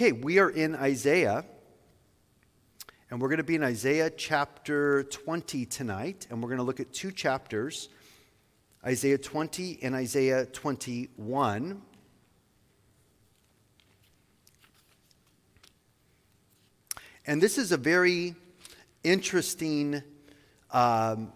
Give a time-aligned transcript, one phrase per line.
[0.00, 1.44] Okay, we are in Isaiah,
[3.10, 6.78] and we're going to be in Isaiah chapter 20 tonight, and we're going to look
[6.78, 7.88] at two chapters
[8.86, 11.82] Isaiah 20 and Isaiah 21.
[17.26, 18.36] And this is a very
[19.02, 20.00] interesting
[20.70, 21.32] um,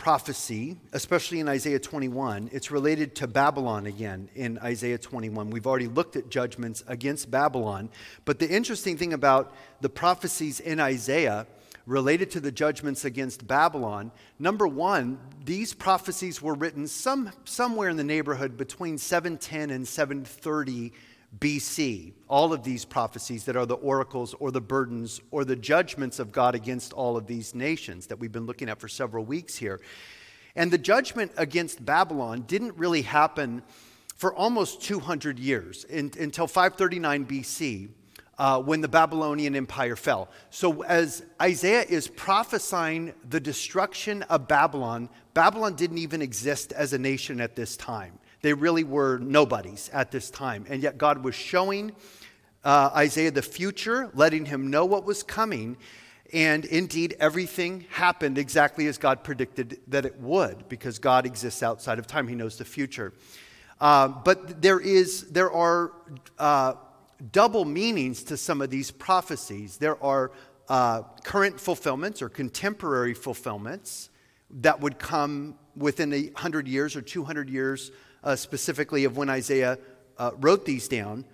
[0.00, 2.48] prophecy, especially in Isaiah 21.
[2.54, 5.50] It's related to Babylon again in Isaiah 21.
[5.50, 7.90] We've already looked at judgments against Babylon.
[8.24, 11.46] But the interesting thing about the prophecies in Isaiah
[11.84, 17.98] related to the judgments against Babylon, number one, these prophecies were written some, somewhere in
[17.98, 20.94] the neighborhood between 710 and 730
[21.38, 22.12] BC.
[22.28, 26.32] All of these prophecies that are the oracles or the burdens or the judgments of
[26.32, 29.80] God against all of these nations that we've been looking at for several weeks here.
[30.56, 33.62] And the judgment against Babylon didn't really happen
[34.16, 37.88] for almost 200 years in, until 539 BC.
[38.38, 40.30] Uh, when the Babylonian Empire fell.
[40.48, 46.98] So, as Isaiah is prophesying the destruction of Babylon, Babylon didn't even exist as a
[46.98, 48.18] nation at this time.
[48.42, 50.64] They really were nobodies at this time.
[50.68, 51.92] And yet God was showing
[52.64, 55.76] uh, Isaiah the future, letting him know what was coming.
[56.32, 61.98] And indeed, everything happened exactly as God predicted that it would, because God exists outside
[61.98, 62.28] of time.
[62.28, 63.12] He knows the future.
[63.80, 65.92] Uh, but there, is, there are
[66.38, 66.74] uh,
[67.32, 69.78] double meanings to some of these prophecies.
[69.78, 70.32] There are
[70.68, 74.10] uh, current fulfillments or contemporary fulfillments
[74.50, 77.90] that would come within a 100 years or 200 years
[78.22, 79.78] uh, specifically of when Isaiah
[80.18, 81.24] uh, wrote these down.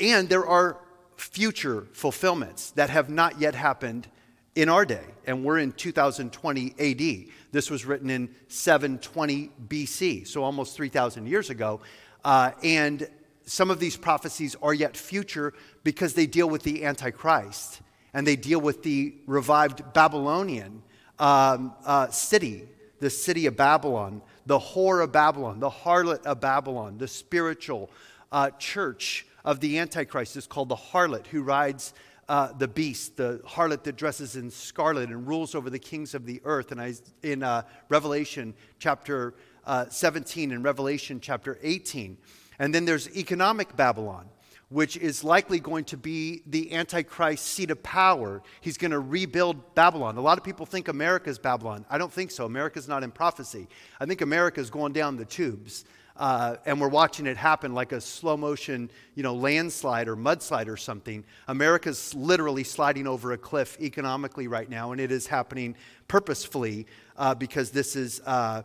[0.00, 0.78] And there are
[1.16, 4.08] future fulfillments that have not yet happened
[4.54, 5.04] in our day.
[5.26, 7.32] And we're in 2020 AD.
[7.52, 11.80] This was written in 720 BC, so almost 3,000 years ago.
[12.24, 13.08] Uh, and
[13.44, 17.80] some of these prophecies are yet future because they deal with the Antichrist
[18.12, 20.82] and they deal with the revived Babylonian
[21.18, 22.68] um, uh, city,
[23.00, 27.90] the city of Babylon, the whore of Babylon, the harlot of Babylon, the spiritual
[28.32, 31.94] uh, church of the Antichrist is called the harlot who rides
[32.28, 36.26] uh, the beast, the harlot that dresses in scarlet and rules over the kings of
[36.26, 36.72] the earth.
[36.72, 39.34] And I, in uh, Revelation chapter
[39.64, 42.18] uh, 17 and Revelation chapter 18.
[42.58, 44.28] And then there's economic Babylon
[44.68, 48.42] which is likely going to be the Antichrist seat of power.
[48.60, 50.16] He's going to rebuild Babylon.
[50.18, 51.86] A lot of people think America's Babylon.
[51.88, 52.44] I don't think so.
[52.44, 53.66] America's not in prophecy.
[53.98, 55.84] I think America's going down the tubes.
[56.18, 60.66] Uh, and we're watching it happen like a slow motion, you know, landslide or mudslide
[60.66, 61.24] or something.
[61.46, 65.76] America's literally sliding over a cliff economically right now, and it is happening
[66.08, 66.86] purposefully
[67.16, 68.20] uh, because this is.
[68.26, 68.62] Uh,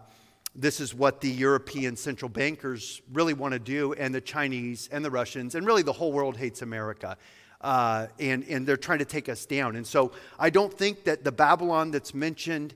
[0.56, 5.04] this is what the European central bankers really want to do, and the Chinese and
[5.04, 7.18] the Russians, and really the whole world hates America.
[7.62, 9.78] Uh, and, and they're trying to take us down.
[9.78, 12.76] And so I don't think that the Babylon that's mentioned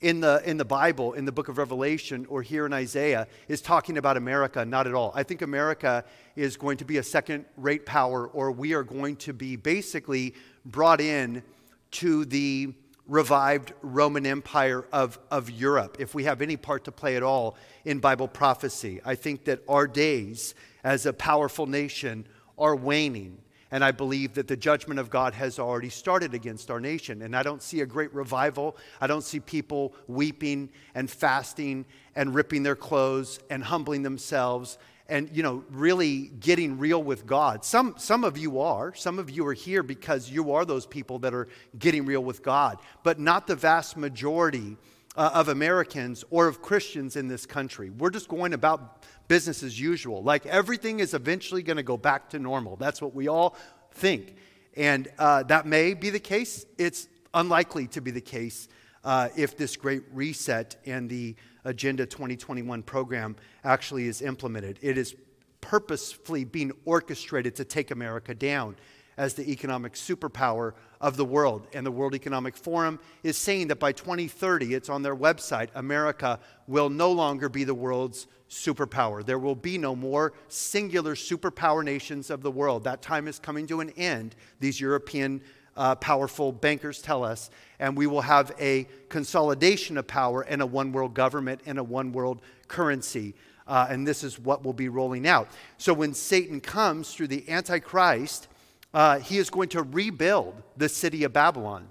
[0.00, 3.60] in the, in the Bible, in the book of Revelation, or here in Isaiah, is
[3.60, 4.64] talking about America.
[4.64, 5.10] Not at all.
[5.14, 6.04] I think America
[6.36, 10.34] is going to be a second rate power, or we are going to be basically
[10.64, 11.42] brought in
[11.90, 12.72] to the
[13.08, 17.56] revived Roman Empire of, of Europe, if we have any part to play at all
[17.84, 19.00] in Bible prophecy.
[19.04, 20.54] I think that our days
[20.84, 22.26] as a powerful nation
[22.58, 23.38] are waning.
[23.70, 27.22] And I believe that the judgment of God has already started against our nation.
[27.22, 28.76] And I don't see a great revival.
[29.00, 31.84] I don't see people weeping and fasting
[32.16, 37.64] and ripping their clothes and humbling themselves and you know really getting real with god.
[37.64, 38.94] Some some of you are.
[38.94, 41.48] Some of you are here because you are those people that are
[41.78, 42.78] getting real with god.
[43.02, 44.76] But not the vast majority
[45.16, 47.90] uh, of americans or of christians in this country.
[47.90, 50.22] We're just going about business as usual.
[50.22, 52.76] Like everything is eventually going to go back to normal.
[52.76, 53.56] That's what we all
[53.92, 54.36] think.
[54.76, 56.64] And uh, that may be the case.
[56.78, 58.68] It's unlikely to be the case
[59.08, 61.34] uh, if this great reset and the
[61.64, 64.78] Agenda 2021 program actually is implemented.
[64.82, 65.16] It is
[65.62, 68.76] purposefully being orchestrated to take America down
[69.16, 71.68] as the economic superpower of the world.
[71.72, 76.38] And the World Economic Forum is saying that by 2030, it's on their website, America
[76.66, 79.24] will no longer be the world's superpower.
[79.24, 82.84] There will be no more singular superpower nations of the world.
[82.84, 84.36] That time is coming to an end.
[84.60, 85.40] These European
[85.78, 90.66] uh, powerful bankers tell us, and we will have a consolidation of power and a
[90.66, 93.34] one world government and a one world currency.
[93.66, 95.48] Uh, and this is what will be rolling out.
[95.76, 98.48] So when Satan comes through the Antichrist,
[98.92, 101.88] uh, he is going to rebuild the city of Babylon.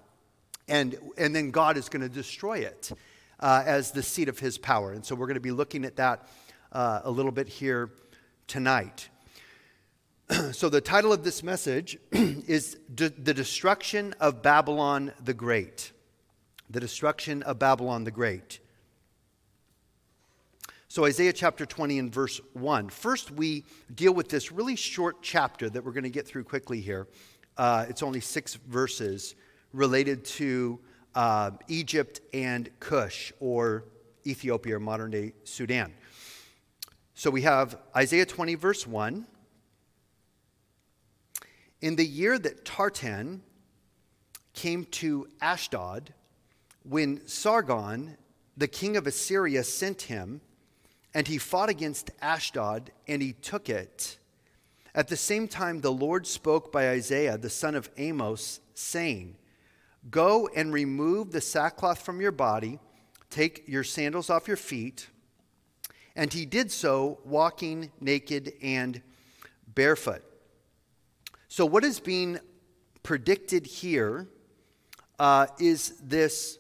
[0.68, 2.92] And, and then God is going to destroy it
[3.40, 4.92] uh, as the seat of his power.
[4.92, 6.28] And so we're going to be looking at that
[6.74, 7.92] uh, a little bit here
[8.48, 9.08] tonight.
[10.52, 15.94] so, the title of this message is D- The Destruction of Babylon the Great.
[16.70, 18.60] The Destruction of Babylon the Great.
[20.90, 22.90] So, Isaiah chapter 20 and verse 1.
[22.90, 23.64] First, we
[23.96, 27.08] deal with this really short chapter that we're going to get through quickly here.
[27.56, 29.34] Uh, it's only six verses
[29.72, 30.78] related to
[31.16, 33.86] uh, Egypt and Cush, or
[34.26, 35.94] Ethiopia, or modern day Sudan.
[37.14, 39.26] So, we have Isaiah 20, verse 1.
[41.82, 43.44] In the year that Tartan
[44.54, 46.14] came to Ashdod,
[46.84, 48.18] when Sargon,
[48.56, 50.42] the king of Assyria, sent him,
[51.14, 54.18] and he fought against Ashdod, and he took it.
[54.96, 59.36] At the same time, the Lord spoke by Isaiah, the son of Amos, saying,
[60.10, 62.80] Go and remove the sackcloth from your body,
[63.30, 65.08] take your sandals off your feet.
[66.16, 69.02] And he did so, walking naked and
[69.68, 70.24] barefoot.
[71.58, 72.40] So, what is being
[73.02, 74.28] predicted here
[75.18, 76.60] uh, is this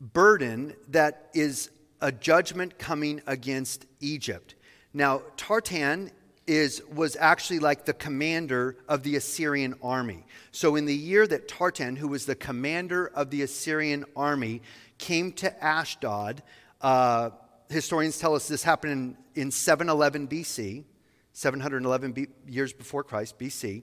[0.00, 1.68] burden that is
[2.00, 4.54] a judgment coming against Egypt.
[4.94, 6.12] Now, Tartan
[6.46, 10.24] is, was actually like the commander of the Assyrian army.
[10.52, 14.62] So, in the year that Tartan, who was the commander of the Assyrian army,
[14.98, 16.44] came to Ashdod,
[16.82, 17.30] uh,
[17.68, 20.84] historians tell us this happened in, in 711 BC,
[21.32, 23.82] 711 B, years before Christ, BC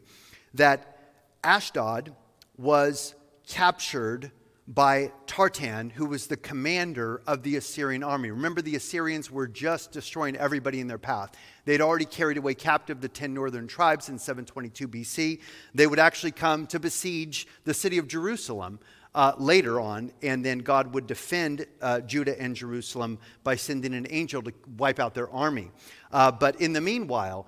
[0.53, 0.97] that
[1.43, 2.15] Ashdod
[2.57, 3.15] was
[3.47, 4.31] captured
[4.67, 8.31] by Tartan, who was the commander of the Assyrian army.
[8.31, 11.35] Remember, the Assyrians were just destroying everybody in their path.
[11.65, 15.39] They'd already carried away captive the 10 northern tribes in 722 BC.
[15.75, 18.79] They would actually come to besiege the city of Jerusalem
[19.15, 24.07] uh, later on, and then God would defend uh, Judah and Jerusalem by sending an
[24.09, 25.71] angel to wipe out their army.
[26.11, 27.47] Uh, but in the meanwhile,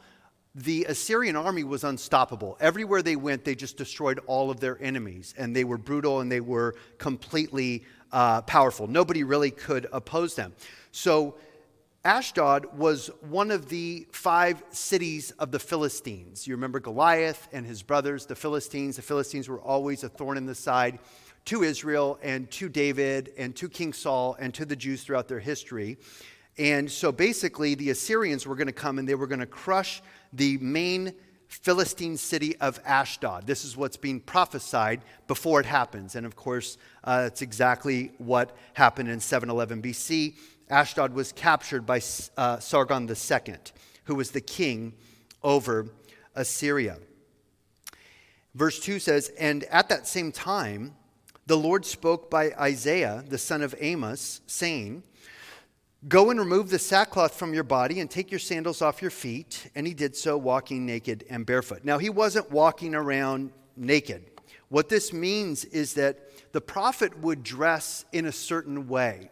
[0.55, 2.57] the Assyrian army was unstoppable.
[2.61, 6.31] Everywhere they went, they just destroyed all of their enemies, and they were brutal and
[6.31, 8.87] they were completely uh, powerful.
[8.87, 10.53] Nobody really could oppose them.
[10.91, 11.35] So,
[12.05, 16.45] Ashdod was one of the five cities of the Philistines.
[16.45, 18.95] You remember Goliath and his brothers, the Philistines.
[18.97, 20.99] The Philistines were always a thorn in the side
[21.45, 25.39] to Israel and to David and to King Saul and to the Jews throughout their
[25.39, 25.97] history.
[26.59, 30.03] And so basically, the Assyrians were going to come and they were going to crush
[30.35, 31.13] the main
[31.47, 33.47] Philistine city of Ashdod.
[33.47, 36.15] This is what's being prophesied before it happens.
[36.15, 40.35] And of course, uh, it's exactly what happened in 711 BC.
[40.69, 42.01] Ashdod was captured by
[42.37, 43.55] uh, Sargon II,
[44.05, 44.93] who was the king
[45.43, 45.87] over
[46.35, 46.97] Assyria.
[48.53, 50.95] Verse 2 says, And at that same time,
[51.45, 55.03] the Lord spoke by Isaiah, the son of Amos, saying,
[56.07, 59.71] Go and remove the sackcloth from your body and take your sandals off your feet.
[59.73, 61.83] And he did so, walking naked and barefoot.
[61.83, 64.23] Now, he wasn't walking around naked.
[64.69, 69.31] What this means is that the prophet would dress in a certain way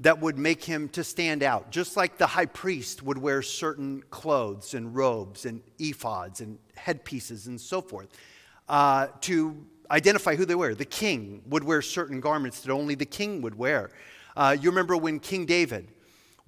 [0.00, 4.02] that would make him to stand out, just like the high priest would wear certain
[4.10, 8.08] clothes and robes and ephods and headpieces and so forth
[8.68, 9.56] uh, to
[9.90, 10.74] identify who they were.
[10.74, 13.90] The king would wear certain garments that only the king would wear.
[14.36, 15.88] Uh, you remember when King David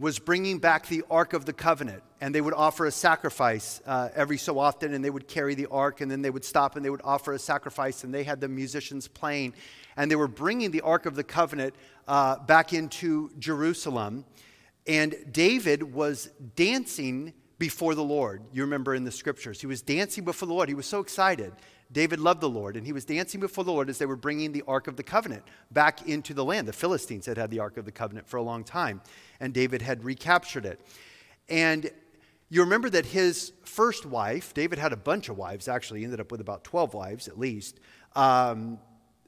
[0.00, 2.02] was bringing back the Ark of the Covenant.
[2.22, 5.66] And they would offer a sacrifice uh, every so often, and they would carry the
[5.66, 8.40] Ark, and then they would stop and they would offer a sacrifice, and they had
[8.40, 9.52] the musicians playing.
[9.96, 11.74] And they were bringing the Ark of the Covenant
[12.08, 14.24] uh, back into Jerusalem.
[14.86, 18.42] And David was dancing before the Lord.
[18.52, 20.70] You remember in the scriptures, he was dancing before the Lord.
[20.70, 21.52] He was so excited.
[21.92, 24.52] David loved the Lord, and he was dancing before the Lord as they were bringing
[24.52, 26.68] the Ark of the Covenant back into the land.
[26.68, 29.00] The Philistines had had the Ark of the Covenant for a long time,
[29.40, 30.80] and David had recaptured it.
[31.48, 31.90] And
[32.48, 36.30] you remember that his first wife, David had a bunch of wives, actually, ended up
[36.30, 37.80] with about 12 wives at least.
[38.14, 38.78] Um,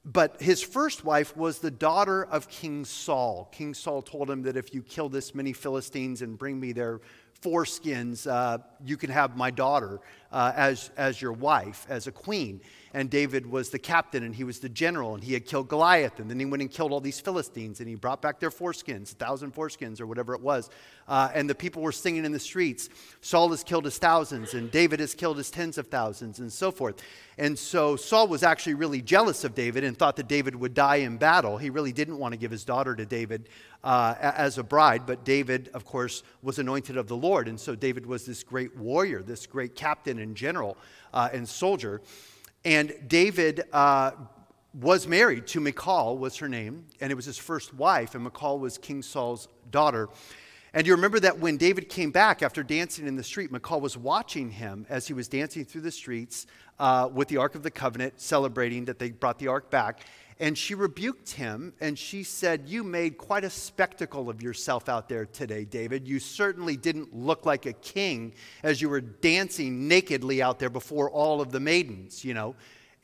[0.05, 3.49] but his first wife was the daughter of King Saul.
[3.53, 7.01] King Saul told him that if you kill this many Philistines and bring me their
[7.41, 10.01] foreskins, uh, you can have my daughter
[10.33, 12.61] uh, as, as your wife, as a queen.
[12.95, 16.21] And David was the captain and he was the general and he had killed Goliath.
[16.21, 19.13] And then he went and killed all these Philistines and he brought back their foreskins,
[19.13, 20.69] a thousand foreskins or whatever it was.
[21.09, 22.89] Uh, and the people were singing in the streets
[23.21, 26.71] Saul has killed his thousands and David has killed his tens of thousands and so
[26.71, 27.03] forth.
[27.39, 30.97] And so Saul was actually really jealous of David and thought that David would die
[30.97, 31.57] in battle.
[31.57, 33.49] He really didn't want to give his daughter to David
[33.83, 37.49] uh, as a bride, but David, of course, was anointed of the Lord.
[37.49, 40.77] And so David was this great warrior, this great captain and general
[41.13, 42.01] uh, and soldier.
[42.65, 44.13] And David uh,
[44.73, 48.59] was married to Michal, was her name, and it was his first wife, and Michal
[48.59, 50.09] was King Saul's daughter.
[50.75, 53.99] And you remember that when David came back after dancing in the street, Michal was
[53.99, 56.47] watching him as he was dancing through the streets
[56.79, 60.07] uh, with the Ark of the Covenant, celebrating that they brought the Ark back.
[60.41, 65.09] And she rebuked him and she said, You made quite a spectacle of yourself out
[65.09, 66.09] there today, David.
[66.09, 71.11] You certainly didn't look like a king as you were dancing nakedly out there before
[71.11, 72.55] all of the maidens, you know.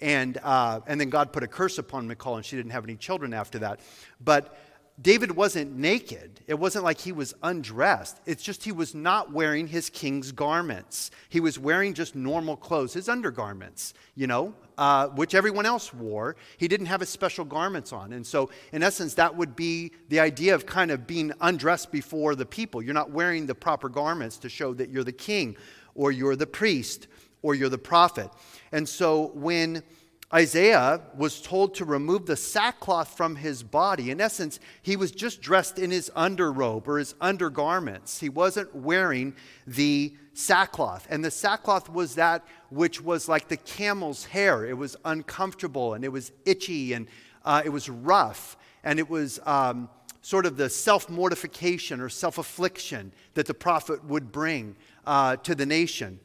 [0.01, 2.97] And, uh, and then God put a curse upon Michal and she didn't have any
[2.97, 3.81] children after that.
[4.21, 4.57] But
[5.01, 6.41] David wasn't naked.
[6.49, 8.19] It wasn't like he was undressed.
[8.27, 11.13] It's just he was not wearing his king's garments.
[11.29, 16.35] He was wearing just normal clothes, his undergarments, you know, uh, which everyone else wore.
[16.57, 18.13] He didn't have his special garments on.
[18.13, 22.35] And so, in essence, that would be the idea of kind of being undressed before
[22.35, 22.83] the people.
[22.83, 25.57] You're not wearing the proper garments to show that you're the king
[25.95, 27.07] or you're the priest
[27.43, 28.31] or you're the prophet.
[28.73, 29.85] And so, when
[30.33, 34.11] Isaiah was told to remove the sackcloth from his body.
[34.11, 38.21] In essence, he was just dressed in his underrobe or his undergarments.
[38.21, 39.35] He wasn't wearing
[39.67, 41.07] the sackcloth.
[41.09, 44.67] And the sackcloth was that which was like the camel's hair.
[44.67, 47.09] It was uncomfortable and it was itchy and
[47.47, 48.59] uh, it was rough.
[48.85, 49.89] And it was um,
[50.21, 55.55] sort of the self mortification or self affliction that the prophet would bring uh, to
[55.55, 56.21] the nation.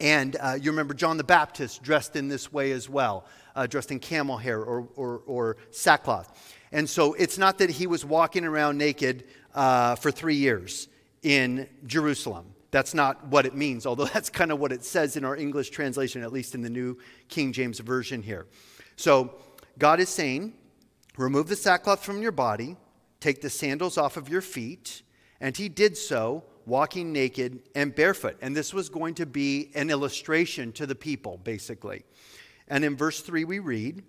[0.00, 3.90] And uh, you remember John the Baptist dressed in this way as well, uh, dressed
[3.90, 6.56] in camel hair or, or, or, sackcloth.
[6.72, 10.88] And so it's not that he was walking around naked uh, for three years
[11.22, 12.54] in Jerusalem.
[12.70, 15.70] That's not what it means, although that's kind of what it says in our English
[15.70, 16.96] translation, at least in the New
[17.28, 18.46] King James Version here.
[18.96, 19.34] So
[19.78, 20.54] God is saying,
[21.18, 22.76] remove the sackcloth from your body,
[23.18, 25.02] take the sandals off of your feet.
[25.42, 28.38] And he did so walking naked and barefoot.
[28.40, 32.04] And this was going to be an illustration to the people, basically.
[32.68, 34.04] And in verse 3, we read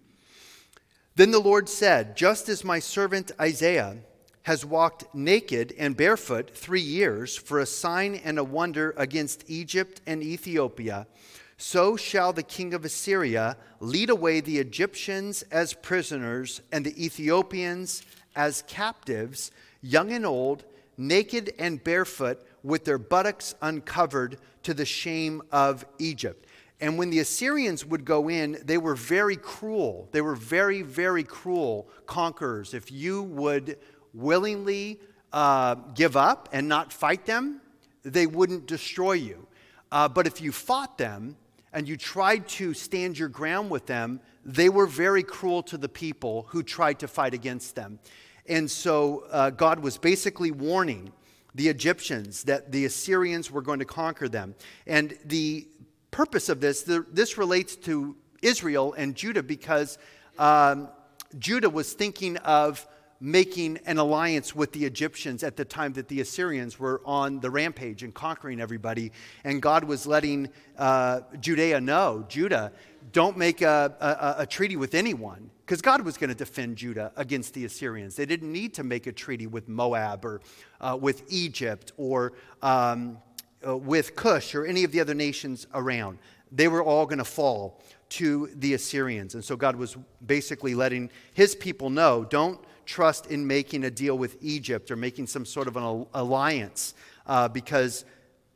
[1.15, 3.97] Then the Lord said, Just as my servant Isaiah
[4.43, 9.99] has walked naked and barefoot three years for a sign and a wonder against Egypt
[10.05, 11.07] and Ethiopia,
[11.57, 18.03] so shall the king of Assyria lead away the Egyptians as prisoners and the Ethiopians
[18.35, 19.51] as captives,
[19.81, 20.63] young and old
[20.97, 26.45] naked and barefoot, with their buttocks uncovered, to the shame of Egypt.
[26.79, 30.09] And when the Assyrians would go in, they were very cruel.
[30.11, 32.73] They were very, very cruel conquerors.
[32.73, 33.77] If you would
[34.13, 34.99] willingly
[35.31, 37.61] uh, give up and not fight them,
[38.03, 39.47] they wouldn't destroy you.
[39.91, 41.37] Uh, but if you fought them
[41.71, 45.89] and you tried to stand your ground with them, they were very cruel to the
[45.89, 47.99] people who tried to fight against them.
[48.47, 51.11] And so uh, God was basically warning
[51.55, 54.55] the Egyptians that the Assyrians were going to conquer them.
[54.87, 55.67] And the
[56.11, 59.97] purpose of this, the, this relates to Israel and Judah because
[60.39, 60.89] um,
[61.37, 62.85] Judah was thinking of
[63.19, 67.51] making an alliance with the Egyptians at the time that the Assyrians were on the
[67.51, 69.11] rampage and conquering everybody.
[69.43, 72.71] And God was letting uh, Judea know, Judah,
[73.11, 77.13] don't make a, a, a treaty with anyone because God was going to defend Judah
[77.15, 78.17] against the Assyrians.
[78.17, 80.41] They didn't need to make a treaty with Moab or
[80.81, 83.17] uh, with Egypt or um,
[83.65, 86.17] uh, with Cush or any of the other nations around.
[86.51, 89.33] They were all going to fall to the Assyrians.
[89.33, 94.17] And so God was basically letting his people know don't trust in making a deal
[94.17, 96.95] with Egypt or making some sort of an alliance
[97.27, 98.03] uh, because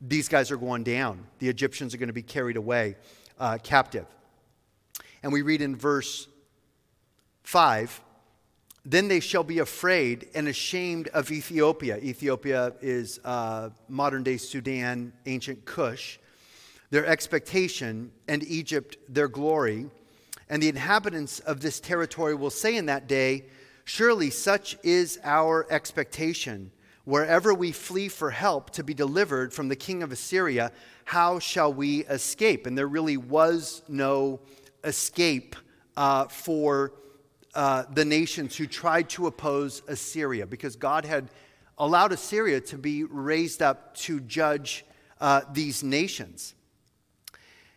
[0.02, 1.24] these guys are going down.
[1.38, 2.96] The Egyptians are going to be carried away
[3.40, 4.04] uh, captive.
[5.22, 6.28] And we read in verse
[7.46, 8.00] 5
[8.84, 11.96] Then they shall be afraid and ashamed of Ethiopia.
[11.98, 16.18] Ethiopia is uh, modern day Sudan, ancient Cush.
[16.90, 19.86] Their expectation, and Egypt their glory.
[20.48, 23.44] And the inhabitants of this territory will say in that day,
[23.84, 26.72] Surely such is our expectation.
[27.04, 30.72] Wherever we flee for help to be delivered from the king of Assyria,
[31.04, 32.66] how shall we escape?
[32.66, 34.40] And there really was no
[34.82, 35.54] escape
[35.96, 36.92] uh, for
[37.56, 41.30] uh, the nations who tried to oppose Assyria because God had
[41.78, 44.84] allowed Assyria to be raised up to judge
[45.20, 46.54] uh, these nations.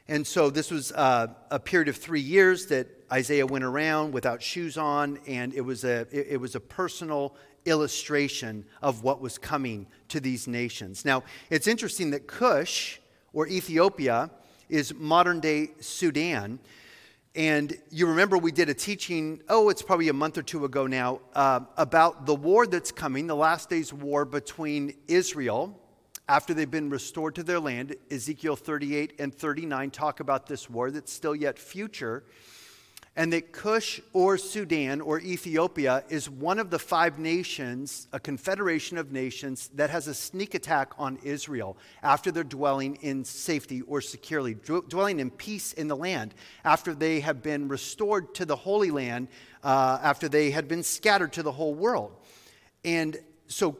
[0.09, 4.43] And so this was uh, a period of three years that Isaiah went around without
[4.43, 9.37] shoes on, and it was a, it, it was a personal illustration of what was
[9.37, 11.05] coming to these nations.
[11.05, 12.99] Now, it's interesting that Cush,
[13.31, 14.29] or Ethiopia,
[14.67, 16.59] is modern day Sudan.
[17.35, 20.87] And you remember we did a teaching, oh, it's probably a month or two ago
[20.87, 25.79] now, uh, about the war that's coming, the last days war between Israel
[26.27, 27.95] after they've been restored to their land.
[28.09, 32.23] Ezekiel 38 and 39 talk about this war that's still yet future.
[33.15, 38.97] And that Cush or Sudan or Ethiopia is one of the five nations, a confederation
[38.97, 43.99] of nations, that has a sneak attack on Israel after they're dwelling in safety or
[43.99, 48.91] securely, dwelling in peace in the land, after they have been restored to the Holy
[48.91, 49.27] Land,
[49.63, 52.15] uh, after they had been scattered to the whole world.
[52.85, 53.77] And so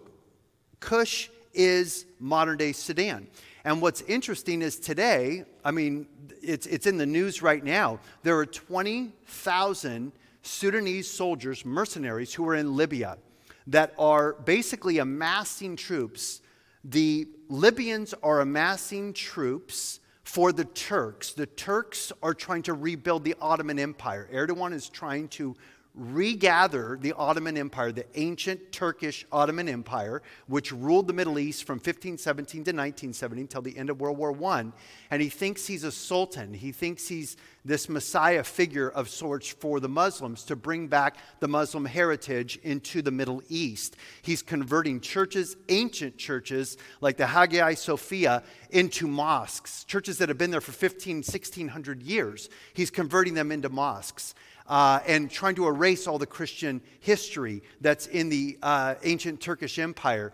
[0.79, 3.27] Cush is modern day Sudan.
[3.63, 6.07] And what's interesting is today, I mean,
[6.41, 10.11] it's, it's in the news right now, there are 20,000
[10.41, 13.19] Sudanese soldiers, mercenaries, who are in Libya
[13.67, 16.41] that are basically amassing troops.
[16.83, 21.33] The Libyans are amassing troops for the Turks.
[21.33, 24.27] The Turks are trying to rebuild the Ottoman Empire.
[24.33, 25.55] Erdogan is trying to
[25.95, 31.75] regather the Ottoman Empire, the ancient Turkish Ottoman Empire, which ruled the Middle East from
[31.75, 34.65] 1517 to 1917 until the end of World War I.
[35.11, 36.53] And he thinks he's a sultan.
[36.53, 41.47] He thinks he's this messiah figure of sorts for the Muslims to bring back the
[41.47, 43.97] Muslim heritage into the Middle East.
[44.21, 50.51] He's converting churches, ancient churches like the Hagia Sophia, into mosques, churches that have been
[50.51, 52.49] there for 15, 1600 years.
[52.73, 54.33] He's converting them into mosques
[54.69, 59.79] uh, and trying to erase all the Christian history that's in the uh, ancient Turkish
[59.79, 60.31] Empire.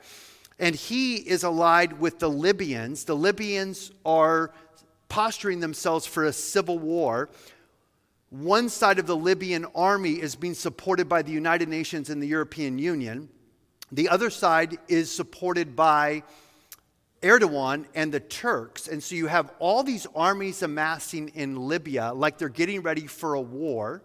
[0.60, 3.06] And he is allied with the Libyans.
[3.06, 4.52] The Libyans are
[5.10, 7.30] posturing themselves for a civil war.
[8.30, 12.28] One side of the Libyan army is being supported by the United Nations and the
[12.28, 13.30] European Union.
[13.92, 16.24] The other side is supported by
[17.22, 18.88] Erdogan and the Turks.
[18.88, 23.36] And so you have all these armies amassing in Libya like they're getting ready for
[23.36, 24.04] a war.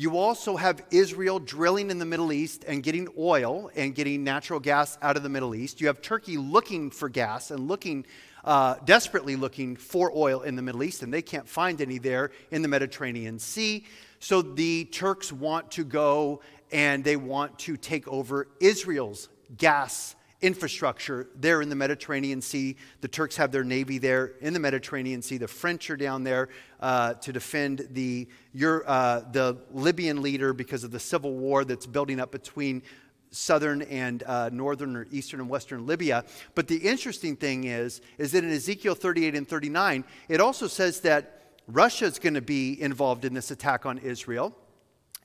[0.00, 4.60] You also have Israel drilling in the Middle East and getting oil and getting natural
[4.60, 5.80] gas out of the Middle East.
[5.80, 8.06] You have Turkey looking for gas and looking,
[8.44, 12.30] uh, desperately looking for oil in the Middle East, and they can't find any there
[12.52, 13.86] in the Mediterranean Sea.
[14.20, 21.28] So the Turks want to go and they want to take over Israel's gas infrastructure
[21.34, 22.76] there in the Mediterranean Sea.
[23.00, 25.38] The Turks have their navy there in the Mediterranean Sea.
[25.38, 26.48] The French are down there
[26.80, 31.86] uh, to defend the, your, uh, the Libyan leader because of the civil war that's
[31.86, 32.82] building up between
[33.30, 36.24] southern and uh, northern or eastern and western Libya.
[36.54, 41.00] But the interesting thing is, is that in Ezekiel 38 and 39, it also says
[41.00, 41.34] that
[41.66, 44.56] Russia is going to be involved in this attack on Israel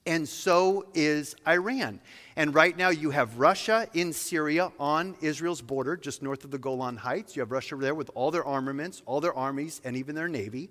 [0.05, 1.99] and so is Iran.
[2.35, 6.57] And right now, you have Russia in Syria on Israel's border, just north of the
[6.57, 7.35] Golan Heights.
[7.35, 10.69] You have Russia there with all their armaments, all their armies, and even their navy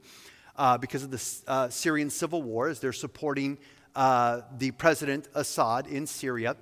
[0.56, 3.58] uh, because of the uh, Syrian civil war as they're supporting
[3.94, 6.56] uh, the president Assad in Syria.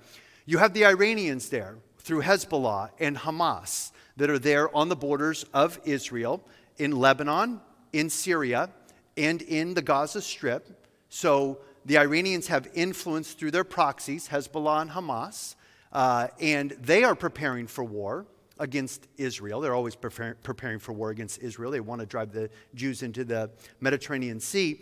[0.45, 5.45] You have the Iranians there through Hezbollah and Hamas that are there on the borders
[5.53, 6.43] of Israel,
[6.77, 7.61] in Lebanon,
[7.93, 8.69] in Syria,
[9.17, 10.87] and in the Gaza Strip.
[11.09, 15.55] So, the Iranians have influence through their proxies, Hezbollah and Hamas,
[15.91, 18.25] uh, and they are preparing for war
[18.59, 19.59] against Israel.
[19.59, 21.71] They're always preparing, for war against Israel.
[21.71, 24.81] They want to drive the Jews into the Mediterranean Sea.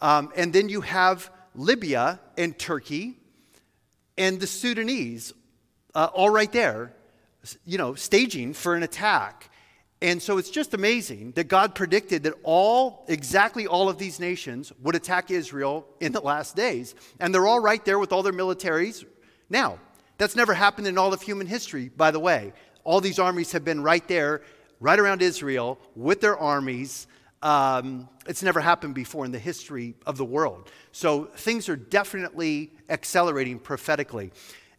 [0.00, 3.18] Um, and then you have Libya and Turkey
[4.16, 5.32] and the Sudanese
[5.94, 6.94] uh, all right there,
[7.64, 9.50] you know, staging for an attack.
[10.02, 14.72] And so it's just amazing that God predicted that all, exactly all of these nations
[14.82, 16.94] would attack Israel in the last days.
[17.18, 19.04] And they're all right there with all their militaries
[19.48, 19.78] now.
[20.18, 22.52] That's never happened in all of human history, by the way.
[22.84, 24.42] All these armies have been right there,
[24.80, 27.06] right around Israel, with their armies.
[27.42, 30.70] Um, it's never happened before in the history of the world.
[30.92, 34.30] So things are definitely accelerating prophetically.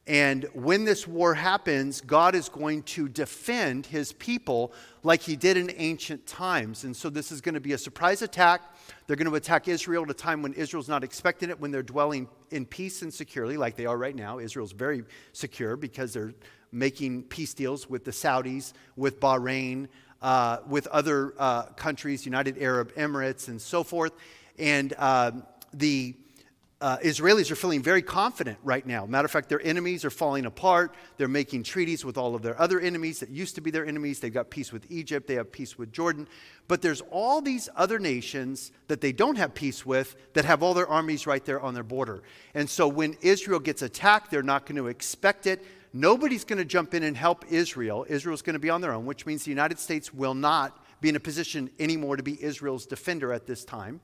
[0.07, 4.71] And when this war happens, God is going to defend his people
[5.03, 6.85] like he did in ancient times.
[6.85, 8.61] And so this is going to be a surprise attack.
[9.05, 11.83] They're going to attack Israel at a time when Israel's not expecting it, when they're
[11.83, 14.39] dwelling in peace and securely, like they are right now.
[14.39, 16.33] Israel's very secure because they're
[16.71, 19.89] making peace deals with the Saudis, with Bahrain,
[20.21, 24.13] uh, with other uh, countries, United Arab Emirates, and so forth.
[24.57, 25.31] And uh,
[25.73, 26.15] the
[26.79, 29.07] uh, Israelis are feeling very confident right now.
[29.07, 30.93] Matter of fact, their enemies are falling apart.
[31.17, 34.19] They're making treaties with all of their other enemies that used to be their enemies.
[34.19, 36.27] They've got peace with Egypt, they have peace with Jordan.
[36.67, 40.75] But there's all these other nations that they don't have peace with that have all
[40.75, 42.21] their armies right there on their border.
[42.53, 45.65] And so when Israel gets attacked, they're not going to expect it.
[45.93, 48.05] Nobody's going to jump in and help Israel.
[48.07, 51.09] Israel's going to be on their own, which means the United States will not be
[51.09, 53.99] in a position anymore to be Israel's defender at this time.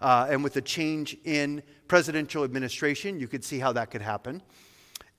[0.00, 4.42] Uh, and with the change in presidential administration, you could see how that could happen.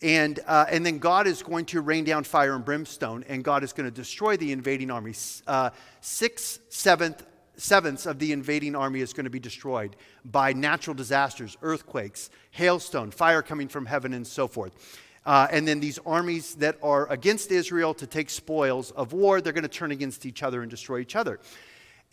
[0.01, 3.63] And, uh, and then God is going to rain down fire and brimstone, and God
[3.63, 5.13] is going to destroy the invading army.
[5.47, 10.93] Uh, sixth, seventh, sevenths of the invading army is going to be destroyed by natural
[10.93, 15.01] disasters, earthquakes, hailstone, fire coming from heaven, and so forth.
[15.25, 19.51] Uh, and then these armies that are against Israel to take spoils of war, they're
[19.51, 21.39] going to turn against each other and destroy each other.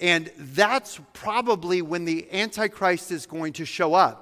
[0.01, 4.21] And that's probably when the Antichrist is going to show up.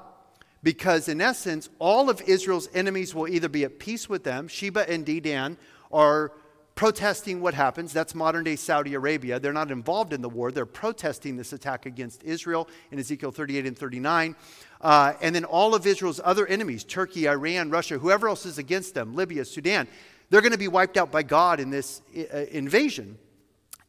[0.63, 4.89] Because in essence, all of Israel's enemies will either be at peace with them, Sheba
[4.89, 5.57] and Dedan
[5.91, 6.33] are
[6.75, 7.93] protesting what happens.
[7.93, 9.41] That's modern day Saudi Arabia.
[9.41, 13.67] They're not involved in the war, they're protesting this attack against Israel in Ezekiel 38
[13.67, 14.37] and 39.
[14.81, 18.95] Uh, and then all of Israel's other enemies Turkey, Iran, Russia, whoever else is against
[18.95, 19.89] them, Libya, Sudan
[20.33, 23.19] they're going to be wiped out by God in this uh, invasion.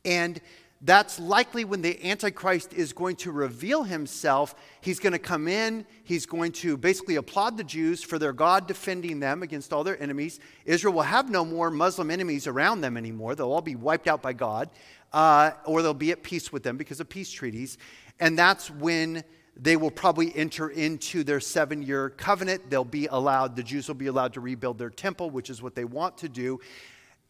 [0.04, 0.42] And
[0.86, 4.54] that's likely when the Antichrist is going to reveal himself.
[4.82, 8.68] He's going to come in, he's going to basically applaud the Jews for their God
[8.68, 10.42] defending them against all their enemies.
[10.66, 13.34] Israel will have no more Muslim enemies around them anymore.
[13.34, 14.70] They'll all be wiped out by God,
[15.14, 17.78] uh, or they'll be at peace with them because of peace treaties.
[18.20, 19.24] And that's when
[19.56, 22.70] they will probably enter into their seven year covenant.
[22.70, 25.76] They'll be allowed, the Jews will be allowed to rebuild their temple, which is what
[25.76, 26.60] they want to do.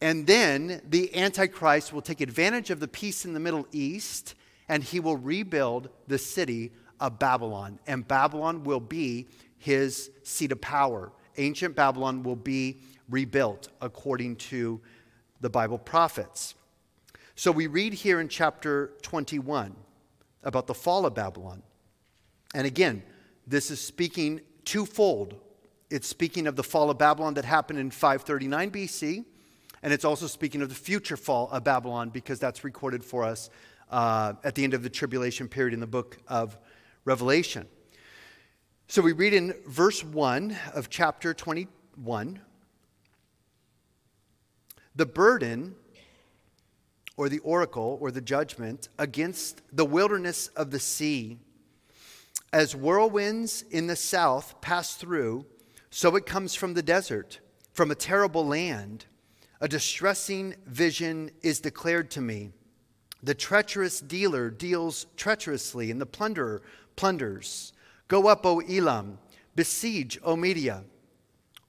[0.00, 4.34] And then the Antichrist will take advantage of the peace in the Middle East
[4.68, 7.78] and he will rebuild the city of Babylon.
[7.86, 9.28] And Babylon will be
[9.58, 11.12] his seat of power.
[11.36, 14.80] Ancient Babylon will be rebuilt according to
[15.40, 16.54] the Bible prophets.
[17.34, 19.74] So we read here in chapter 21
[20.42, 21.62] about the fall of Babylon.
[22.54, 23.02] And again,
[23.46, 25.34] this is speaking twofold.
[25.90, 29.24] It's speaking of the fall of Babylon that happened in 539 BC
[29.84, 33.50] and it's also speaking of the future fall of Babylon because that's recorded for us
[33.90, 36.56] uh, at the end of the tribulation period in the book of
[37.04, 37.68] Revelation.
[38.88, 42.40] So we read in verse 1 of chapter 21
[44.96, 45.74] the burden
[47.18, 51.36] or the oracle or the judgment against the wilderness of the sea.
[52.54, 55.44] As whirlwinds in the south pass through,
[55.90, 57.40] so it comes from the desert,
[57.74, 59.04] from a terrible land.
[59.64, 62.50] A distressing vision is declared to me.
[63.22, 66.60] The treacherous dealer deals treacherously, and the plunderer
[66.96, 67.72] plunders.
[68.06, 69.18] Go up, O Elam,
[69.56, 70.84] besiege, O Media.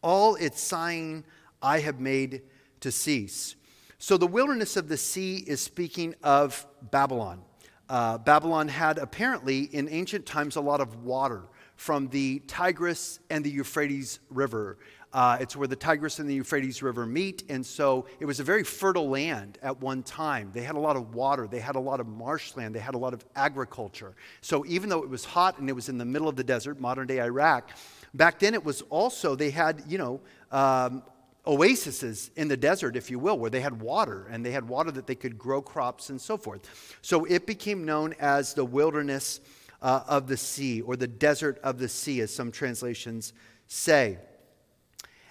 [0.02, 1.24] All its sighing
[1.62, 2.42] I have made
[2.82, 3.56] to cease.
[3.98, 7.44] So the wilderness of the sea is speaking of Babylon.
[7.88, 11.44] Uh, Babylon had apparently in ancient times a lot of water
[11.78, 14.80] from the Tigris and the Euphrates River.
[15.15, 18.43] Uh, it's where the Tigris and the Euphrates River meet, and so it was a
[18.43, 20.51] very fertile land at one time.
[20.54, 22.97] They had a lot of water, they had a lot of marshland, they had a
[22.97, 24.13] lot of agriculture.
[24.41, 26.82] So even though it was hot and it was in the middle of the desert,
[26.82, 27.69] modern day Iraq,
[28.13, 30.19] back then it was also, they had, you know,
[30.51, 31.01] um,
[31.45, 34.91] oases in the desert, if you will, where they had water and they had water
[34.91, 36.97] that they could grow crops and so forth.
[37.01, 39.39] So it became known as the wilderness
[39.82, 43.32] uh, of the sea or the desert of the sea, as some translations
[43.67, 44.17] say.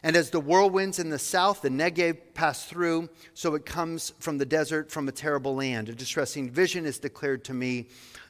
[0.05, 4.37] And as the whirlwinds in the south, the Negev pass through, so it comes from
[4.37, 5.89] the desert, from a terrible land.
[5.89, 7.87] A distressing vision is declared to me.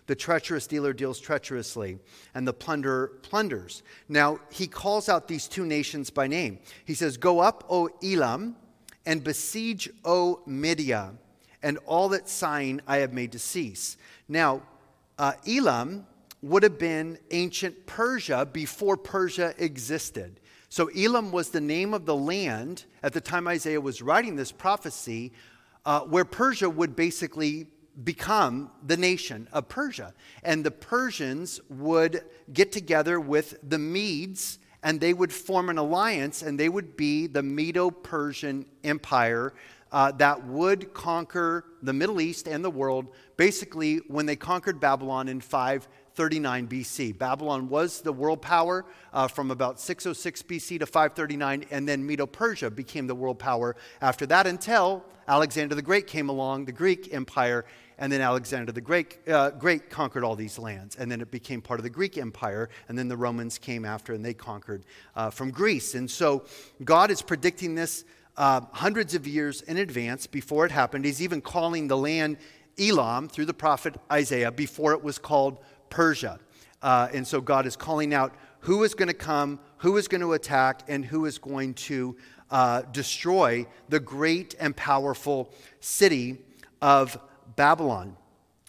[0.06, 1.98] The treacherous dealer deals treacherously,
[2.32, 3.82] and the plunderer plunders.
[4.08, 6.60] Now, he calls out these two nations by name.
[6.84, 8.54] He says, Go up, O Elam,
[9.04, 11.10] and besiege, O Media,
[11.60, 13.96] and all that sign I have made to cease.
[14.28, 14.62] Now,
[15.18, 16.06] uh, Elam
[16.40, 20.38] would have been ancient Persia before Persia existed.
[20.74, 24.50] So Elam was the name of the land at the time Isaiah was writing this
[24.50, 25.30] prophecy,
[25.86, 27.68] uh, where Persia would basically
[28.02, 30.12] become the nation of Persia.
[30.42, 36.42] And the Persians would get together with the Medes and they would form an alliance
[36.42, 39.54] and they would be the Medo Persian Empire.
[39.92, 43.06] Uh, that would conquer the Middle East and the world
[43.36, 47.18] basically when they conquered Babylon in 5 39 BC.
[47.18, 52.26] Babylon was the world power uh, from about 606 BC to 539, and then Medo
[52.26, 57.12] Persia became the world power after that until Alexander the Great came along, the Greek
[57.12, 57.64] Empire,
[57.98, 60.96] and then Alexander the Great, uh, Great conquered all these lands.
[60.96, 64.12] And then it became part of the Greek Empire, and then the Romans came after
[64.12, 64.84] and they conquered
[65.16, 65.94] uh, from Greece.
[65.94, 66.44] And so
[66.84, 68.04] God is predicting this
[68.36, 71.04] uh, hundreds of years in advance before it happened.
[71.04, 72.36] He's even calling the land
[72.78, 75.58] Elam through the prophet Isaiah before it was called
[75.94, 76.40] Persia.
[76.82, 80.22] Uh, and so God is calling out who is going to come, who is going
[80.22, 82.16] to attack, and who is going to
[82.50, 86.38] uh, destroy the great and powerful city
[86.82, 87.16] of
[87.54, 88.16] Babylon.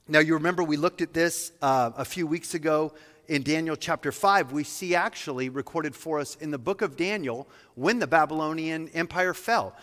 [0.07, 2.93] Now, you remember we looked at this uh, a few weeks ago
[3.27, 4.51] in Daniel chapter 5.
[4.51, 9.33] We see actually recorded for us in the book of Daniel when the Babylonian Empire
[9.33, 9.75] fell.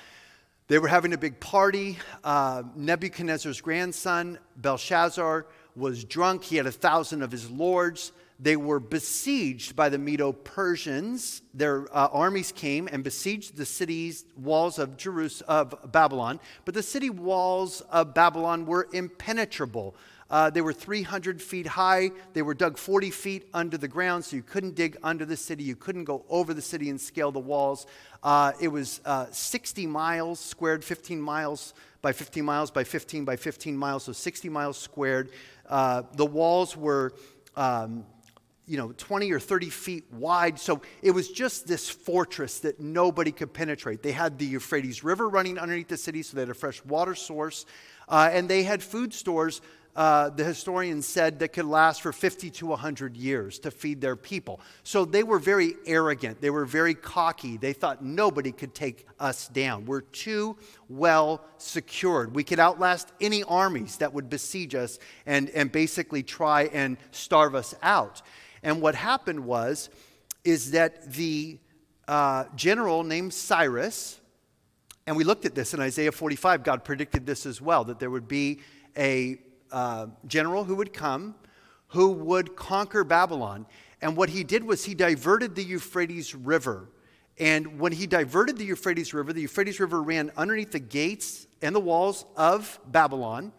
[0.69, 1.99] They were having a big party.
[2.23, 6.45] Uh, Nebuchadnezzar's grandson, Belshazzar, was drunk.
[6.45, 8.13] He had a thousand of his lords.
[8.39, 11.43] They were besieged by the Medo Persians.
[11.55, 16.83] Their uh, armies came and besieged the city's walls of, Jerus- of Babylon, but the
[16.83, 19.95] city walls of Babylon were impenetrable.
[20.29, 22.11] Uh, they were 300 feet high.
[22.33, 25.63] They were dug 40 feet under the ground, so you couldn't dig under the city.
[25.63, 27.87] You couldn't go over the city and scale the walls.
[28.23, 33.37] Uh, it was uh, 60 miles squared, 15 miles by 15 miles by 15 by
[33.37, 35.31] 15 miles, so 60 miles squared.
[35.69, 37.15] Uh, the walls were.
[37.57, 38.05] Um,
[38.65, 40.59] you know, 20 or 30 feet wide.
[40.59, 44.05] So it was just this fortress that nobody could penetrate.
[44.05, 47.17] They had the Euphrates River running underneath the city, so they had a fresh water
[47.17, 47.67] source.
[48.09, 49.61] Uh, and they had food stores
[49.95, 54.17] uh, the historian said, that could last for 50 to 100 years to feed their
[54.17, 54.61] people.
[54.85, 56.41] So they were very arrogant.
[56.41, 57.59] They were very cocky.
[57.59, 59.85] They thought nobody could take us down.
[59.85, 60.57] We're too
[60.89, 62.35] well secured.
[62.35, 67.55] We could outlast any armies that would besiege us and, and basically try and starve
[67.55, 68.23] us out.
[68.63, 69.91] And what happened was,
[70.43, 71.59] is that the
[72.09, 74.21] uh, general named Cyrus,
[75.07, 78.11] and we looked at this in Isaiah 45, God predicted this as well, that there
[78.11, 78.61] would be
[78.97, 79.39] a
[79.73, 81.35] uh, general who would come
[81.93, 83.67] who would conquer Babylon.
[84.01, 86.89] And what he did was he diverted the Euphrates River.
[87.39, 91.75] And when he diverted the Euphrates River, the Euphrates River ran underneath the gates and
[91.75, 93.53] the walls of Babylon.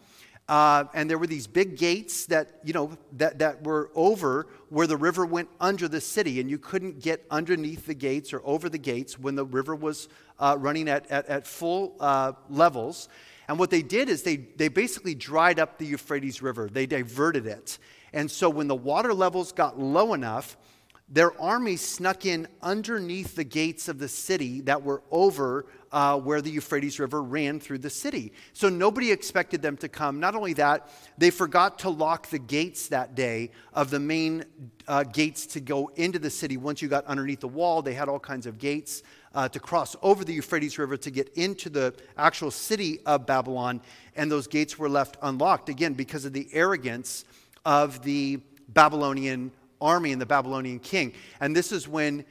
[0.49, 4.88] Uh, and there were these big gates that, you know, that, that were over where
[4.88, 6.39] the river went under the city.
[6.39, 10.10] And you couldn't get underneath the gates or over the gates when the river was
[10.39, 13.10] uh, running at, at, at full uh, levels.
[13.47, 17.45] And what they did is they, they basically dried up the Euphrates River, they diverted
[17.45, 17.77] it.
[18.13, 20.56] And so when the water levels got low enough,
[21.10, 26.41] their army snuck in underneath the gates of the city that were over uh, where
[26.41, 28.34] the Euphrates River ran through the city.
[28.53, 30.19] So nobody expected them to come.
[30.19, 34.45] Not only that, they forgot to lock the gates that day of the main
[34.88, 36.58] uh, gates to go into the city.
[36.58, 39.03] Once you got underneath the wall, they had all kinds of gates
[39.34, 43.82] uh, to cross over the Euphrates River to get into the actual city of Babylon,
[44.15, 47.26] and those gates were left unlocked, again, because of the arrogance
[47.65, 51.13] of the Babylonian army and the Babylonian king.
[51.39, 52.26] And this is when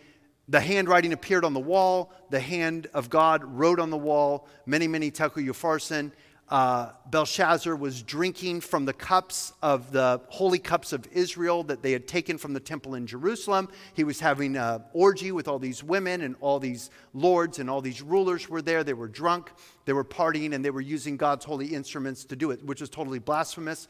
[0.49, 4.91] the handwriting appeared on the wall, the hand of God wrote on the wall, mene,
[4.91, 6.13] mene tekel upharsin
[6.53, 11.93] uh, Belshazzar was drinking from the cups of the holy cups of Israel that they
[11.93, 13.71] had taken from the temple in Jerusalem.
[13.95, 17.81] He was having an orgy with all these women, and all these lords and all
[17.81, 18.85] these rulers were there.
[18.85, 19.51] They were drunk,
[19.87, 22.91] they were partying, and they were using God's holy instruments to do it, which was
[22.91, 23.89] totally blasphemous.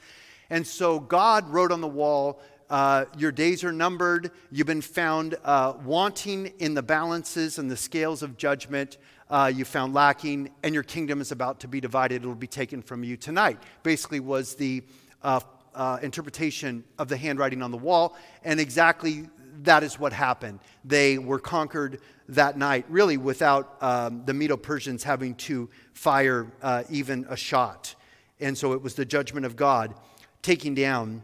[0.48, 4.31] And so God wrote on the wall, uh, Your days are numbered.
[4.53, 8.98] You've been found uh, wanting in the balances and the scales of judgment
[9.33, 12.23] uh, you found lacking, and your kingdom is about to be divided.
[12.23, 13.59] It will be taken from you tonight.
[13.83, 14.85] Basically, was the
[15.23, 15.40] uh,
[15.75, 18.14] uh, interpretation of the handwriting on the wall,
[18.45, 19.25] and exactly
[19.62, 20.61] that is what happened.
[20.85, 26.85] They were conquered that night, really without um, the Medo Persians having to fire uh,
[26.90, 27.95] even a shot.
[28.38, 29.95] And so it was the judgment of God
[30.42, 31.23] taking down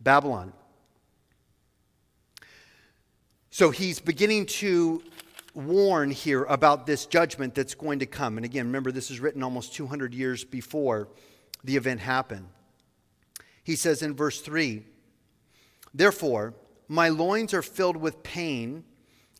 [0.00, 0.52] Babylon.
[3.50, 5.02] So he's beginning to
[5.58, 8.38] warn here about this judgment that's going to come.
[8.38, 11.08] And again, remember, this is written almost 200 years before
[11.64, 12.48] the event happened.
[13.64, 14.84] He says in verse 3
[15.92, 16.54] Therefore,
[16.86, 18.84] my loins are filled with pain,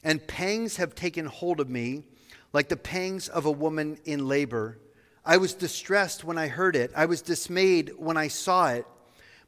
[0.03, 2.05] and pangs have taken hold of me,
[2.53, 4.79] like the pangs of a woman in labor.
[5.25, 8.87] I was distressed when I heard it, I was dismayed when I saw it.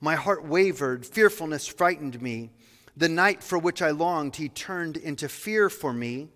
[0.01, 2.51] My heart wavered, fearfulness frightened me.
[2.97, 6.29] The night for which I longed, he turned into fear for me.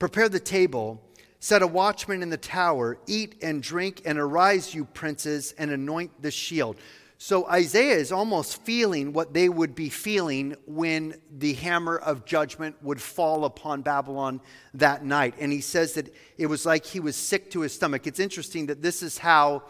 [0.00, 1.00] Prepare the table,
[1.40, 6.22] set a watchman in the tower, eat and drink, and arise, you princes, and anoint
[6.22, 6.78] the shield.
[7.18, 12.76] So Isaiah is almost feeling what they would be feeling when the hammer of judgment
[12.82, 14.40] would fall upon Babylon
[14.72, 15.34] that night.
[15.38, 18.06] And he says that it was like he was sick to his stomach.
[18.06, 19.64] It's interesting that this is how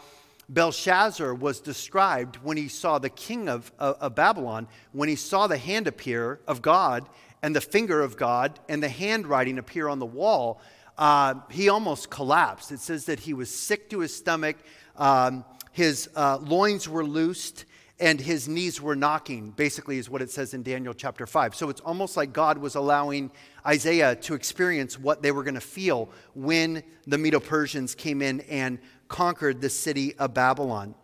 [0.47, 5.47] Belshazzar was described when he saw the king of, of, of Babylon, when he saw
[5.47, 7.09] the hand appear of God
[7.43, 10.61] and the finger of God and the handwriting appear on the wall,
[10.97, 12.71] uh, he almost collapsed.
[12.71, 14.57] It says that he was sick to his stomach,
[14.97, 17.65] um, his uh, loins were loosed,
[17.99, 21.55] and his knees were knocking, basically, is what it says in Daniel chapter 5.
[21.55, 23.31] So it's almost like God was allowing
[23.65, 28.41] Isaiah to experience what they were going to feel when the Medo Persians came in
[28.41, 30.95] and conquered the city of Babylon.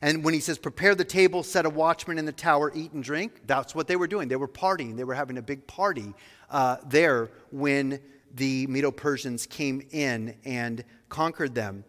[0.00, 3.02] And when he says, prepare the table, set a watchman in the tower, eat and
[3.02, 4.28] drink, that's what they were doing.
[4.28, 4.96] They were partying.
[4.96, 6.14] They were having a big party
[6.50, 8.00] uh, there when
[8.34, 11.84] the Medo Persians came in and conquered them.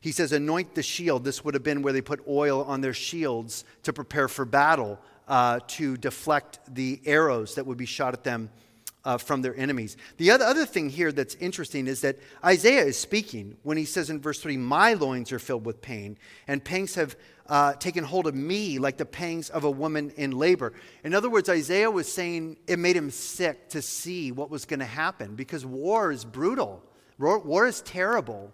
[0.00, 1.24] He says, anoint the shield.
[1.24, 4.98] This would have been where they put oil on their shields to prepare for battle,
[5.26, 8.50] uh, to deflect the arrows that would be shot at them
[9.04, 9.96] uh, from their enemies.
[10.18, 14.10] The other, other thing here that's interesting is that Isaiah is speaking when he says
[14.10, 17.16] in verse 3, My loins are filled with pain, and pangs have
[17.48, 20.72] uh, taken hold of me like the pangs of a woman in labor.
[21.04, 24.80] In other words, Isaiah was saying it made him sick to see what was going
[24.80, 26.82] to happen because war is brutal,
[27.18, 28.52] war, war is terrible.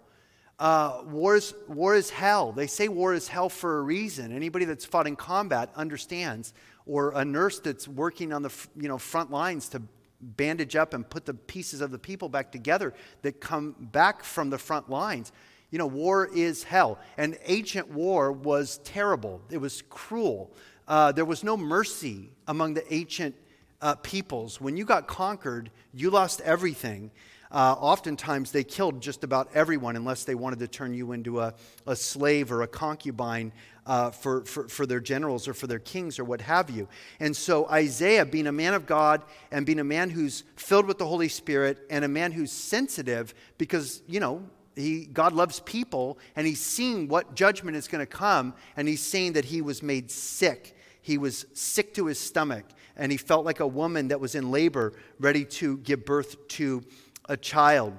[0.57, 2.53] Uh, war, is, war is hell.
[2.53, 4.33] They say war is hell for a reason.
[4.33, 6.53] Anybody that's fought in combat understands,
[6.85, 9.81] or a nurse that's working on the you know, front lines to
[10.21, 14.49] bandage up and put the pieces of the people back together that come back from
[14.49, 15.33] the front lines.
[15.71, 16.99] You know, war is hell.
[17.17, 20.51] And ancient war was terrible, it was cruel.
[20.87, 23.35] Uh, there was no mercy among the ancient
[23.81, 24.61] uh, peoples.
[24.61, 27.11] When you got conquered, you lost everything.
[27.51, 31.53] Uh, oftentimes, they killed just about everyone unless they wanted to turn you into a,
[31.87, 33.51] a slave or a concubine
[33.85, 36.87] uh, for, for, for their generals or for their kings or what have you.
[37.19, 40.97] And so, Isaiah, being a man of God and being a man who's filled with
[40.97, 44.43] the Holy Spirit and a man who's sensitive because, you know,
[44.75, 49.01] he, God loves people and he's seeing what judgment is going to come and he's
[49.01, 50.75] saying that he was made sick.
[51.01, 52.65] He was sick to his stomach
[52.97, 56.83] and he felt like a woman that was in labor ready to give birth to
[57.29, 57.93] a child.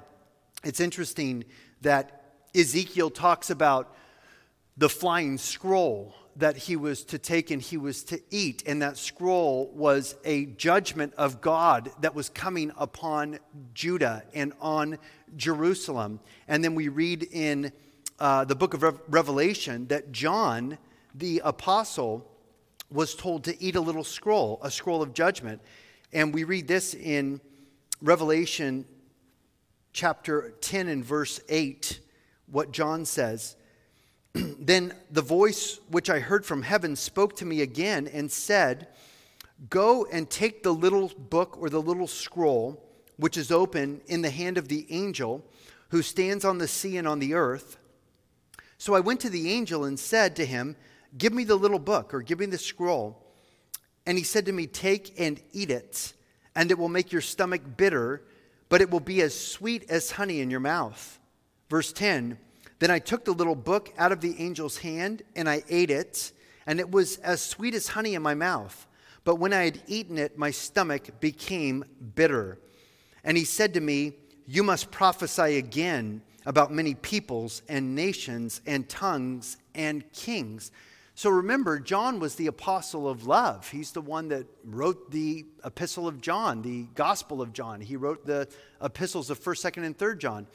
[0.64, 1.44] It's interesting
[1.82, 2.22] that
[2.54, 3.94] Ezekiel talks about
[4.76, 8.62] the flying scroll that he was to take and he was to eat.
[8.66, 13.38] And that scroll was a judgment of God that was coming upon
[13.72, 14.98] Judah and on
[15.36, 16.20] Jerusalem.
[16.46, 17.72] And then we read in
[18.18, 20.78] uh, the book of Re- Revelation that John,
[21.14, 22.30] the apostle,
[22.90, 25.60] was told to eat a little scroll, a scroll of judgment.
[26.12, 27.40] And we read this in
[28.02, 28.84] Revelation
[29.92, 32.00] chapter 10 and verse 8,
[32.46, 33.56] what John says.
[34.58, 38.88] then the voice which I heard from heaven spoke to me again and said,
[39.70, 42.82] Go and take the little book or the little scroll
[43.16, 45.42] which is open in the hand of the angel
[45.88, 47.78] who stands on the sea and on the earth.
[48.76, 50.76] So I went to the angel and said to him,
[51.16, 53.22] Give me the little book or give me the scroll.
[54.04, 56.12] And he said to me, Take and eat it,
[56.54, 58.22] and it will make your stomach bitter
[58.68, 61.18] but it will be as sweet as honey in your mouth.
[61.68, 62.38] Verse 10
[62.78, 66.32] Then I took the little book out of the angel's hand, and I ate it,
[66.66, 68.86] and it was as sweet as honey in my mouth.
[69.24, 71.84] But when I had eaten it, my stomach became
[72.14, 72.58] bitter.
[73.24, 74.12] And he said to me,
[74.46, 80.70] You must prophesy again about many peoples and nations and tongues and kings.
[81.16, 83.70] So remember, John was the apostle of love.
[83.70, 87.80] He's the one that wrote the epistle of John, the gospel of John.
[87.80, 88.46] He wrote the
[88.82, 90.46] epistles of 1st, 2nd, and 3rd John.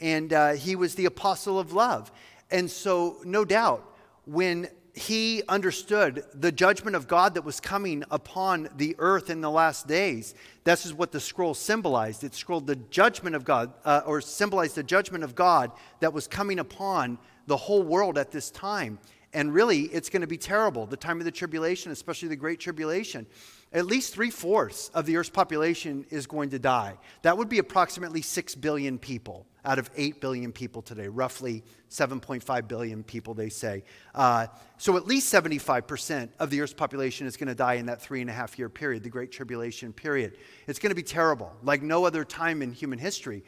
[0.00, 2.10] And uh, he was the apostle of love.
[2.50, 3.84] And so, no doubt,
[4.26, 9.50] when he understood the judgment of God that was coming upon the earth in the
[9.50, 10.34] last days.
[10.62, 12.22] This is what the scroll symbolized.
[12.22, 16.28] It scrolled the judgment of God, uh, or symbolized the judgment of God that was
[16.28, 19.00] coming upon the whole world at this time.
[19.32, 20.86] And really, it's going to be terrible.
[20.86, 23.26] The time of the tribulation, especially the Great Tribulation,
[23.74, 26.96] at least three fourths of the Earth's population is going to die.
[27.22, 32.68] That would be approximately 6 billion people out of 8 billion people today, roughly 7.5
[32.68, 33.82] billion people, they say.
[34.14, 34.46] Uh,
[34.78, 38.20] so at least 75% of the Earth's population is going to die in that three
[38.20, 40.36] and a half year period, the Great Tribulation period.
[40.68, 43.42] It's going to be terrible, like no other time in human history.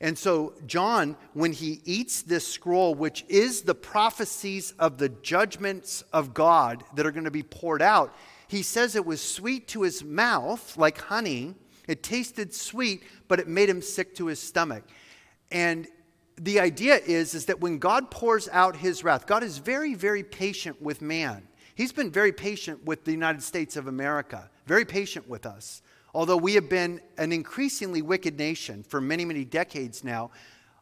[0.00, 6.04] And so, John, when he eats this scroll, which is the prophecies of the judgments
[6.12, 8.14] of God that are going to be poured out,
[8.48, 11.54] he says it was sweet to his mouth, like honey.
[11.88, 14.84] It tasted sweet, but it made him sick to his stomach.
[15.50, 15.86] And
[16.36, 20.22] the idea is, is that when God pours out his wrath, God is very, very
[20.22, 21.46] patient with man.
[21.74, 25.82] He's been very patient with the United States of America, very patient with us.
[26.14, 30.30] Although we have been an increasingly wicked nation for many, many decades now,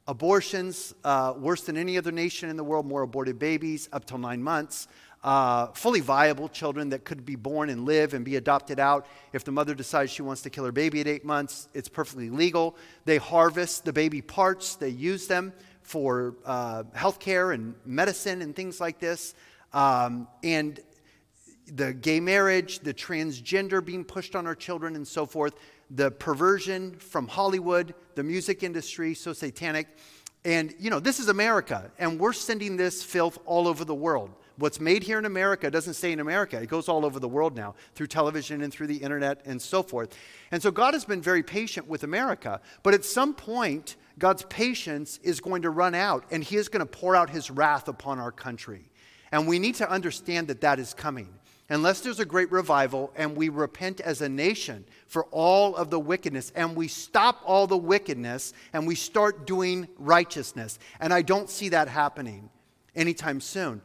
[0.06, 4.18] abortions, uh, worse than any other nation in the world, more aborted babies up till
[4.18, 4.86] nine months,
[5.24, 9.06] uh, fully viable children that could be born and live and be adopted out.
[9.32, 12.28] If the mother decides she wants to kill her baby at eight months, it's perfectly
[12.28, 12.76] legal.
[13.06, 18.54] They harvest the baby parts, they use them for uh, health care and medicine and
[18.54, 19.34] things like this.
[19.72, 20.78] Um, and
[21.72, 25.54] the gay marriage, the transgender being pushed on our children, and so forth,
[25.90, 29.88] the perversion from Hollywood, the music industry, so satanic.
[30.44, 34.30] And, you know, this is America, and we're sending this filth all over the world.
[34.56, 36.60] What's made here in America doesn't stay in America.
[36.60, 39.82] It goes all over the world now through television and through the internet and so
[39.82, 40.16] forth.
[40.52, 42.60] And so God has been very patient with America.
[42.84, 46.86] But at some point, God's patience is going to run out and he is going
[46.86, 48.90] to pour out his wrath upon our country.
[49.32, 51.34] And we need to understand that that is coming.
[51.68, 55.98] Unless there's a great revival and we repent as a nation for all of the
[55.98, 60.78] wickedness and we stop all the wickedness and we start doing righteousness.
[61.00, 62.50] And I don't see that happening
[62.94, 63.80] anytime soon.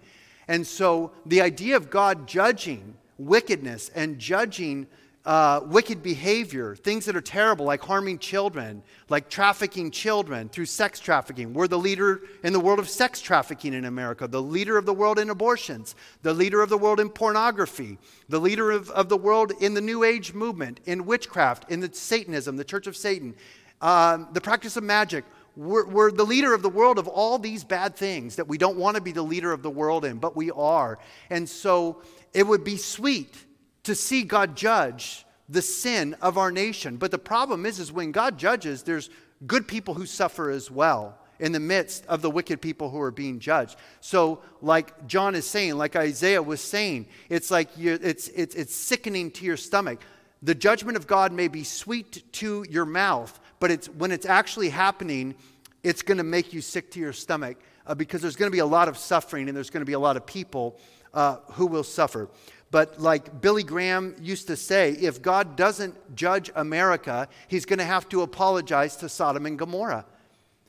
[0.49, 4.87] And so the idea of God judging wickedness and judging
[5.23, 10.99] uh, wicked behavior, things that are terrible, like harming children, like trafficking children through sex
[10.99, 11.53] trafficking.
[11.53, 14.93] We're the leader in the world of sex trafficking in America, the leader of the
[14.93, 15.93] world in abortions,
[16.23, 19.81] the leader of the world in pornography, the leader of, of the world in the
[19.81, 23.35] New Age movement, in witchcraft, in the Satanism, the Church of Satan,
[23.81, 25.25] um, the practice of magic.
[25.55, 28.77] We're, we're, the leader of the world of all these bad things that we don't
[28.77, 30.99] want to be the leader of the world in, but we are.
[31.29, 32.01] And so
[32.33, 33.35] it would be sweet
[33.83, 36.97] to see God judge the sin of our nation.
[36.97, 39.09] But the problem is, is when God judges, there's
[39.45, 43.11] good people who suffer as well in the midst of the wicked people who are
[43.11, 43.77] being judged.
[44.01, 49.31] So, like John is saying, like Isaiah was saying, it's like it's, it's, it's sickening
[49.31, 50.01] to your stomach.
[50.41, 54.69] The judgment of God may be sweet to your mouth, but it's, when it's actually
[54.69, 55.35] happening,
[55.83, 58.59] it's going to make you sick to your stomach uh, because there's going to be
[58.59, 60.79] a lot of suffering and there's going to be a lot of people
[61.13, 62.29] uh, who will suffer.
[62.71, 67.85] But like Billy Graham used to say, if God doesn't judge America, he's going to
[67.85, 70.05] have to apologize to Sodom and Gomorrah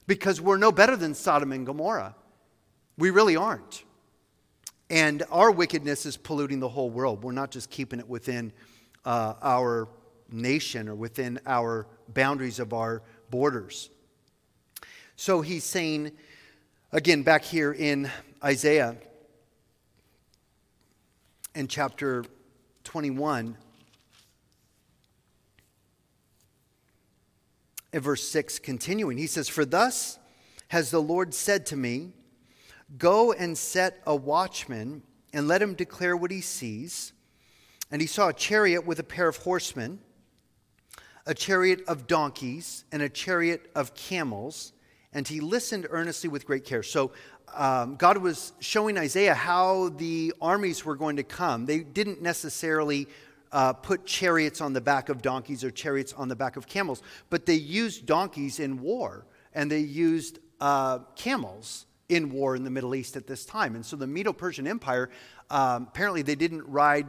[0.07, 2.15] because we're no better than Sodom and Gomorrah.
[2.97, 3.85] We really aren't.
[4.89, 7.23] And our wickedness is polluting the whole world.
[7.23, 8.53] We're not just keeping it within
[9.05, 9.89] uh, our
[10.33, 13.91] nation or within our boundaries of our borders.
[15.17, 16.13] So he's saying,
[16.93, 18.11] again, back here in
[18.43, 18.97] Isaiah,
[21.55, 22.25] in chapter
[22.85, 23.57] 21,
[27.93, 30.19] in verse 6, continuing, he says, For thus
[30.69, 32.13] has the Lord said to me,
[32.99, 35.03] Go and set a watchman
[35.33, 37.13] and let him declare what he sees.
[37.91, 40.01] And he saw a chariot with a pair of horsemen,
[41.27, 44.73] a chariot of donkeys, and a chariot of camels.
[45.13, 46.83] And he listened earnestly with great care.
[46.83, 47.13] So
[47.55, 51.67] um, God was showing Isaiah how the armies were going to come.
[51.67, 53.09] They didn't necessarily
[53.53, 57.03] uh, put chariots on the back of donkeys or chariots on the back of camels,
[57.31, 62.71] but they used donkeys in war and they used uh, camels in war in the
[62.71, 63.75] Middle East at this time.
[63.75, 65.11] And so the Medo Persian Empire,
[65.49, 67.07] um, apparently, they didn't ride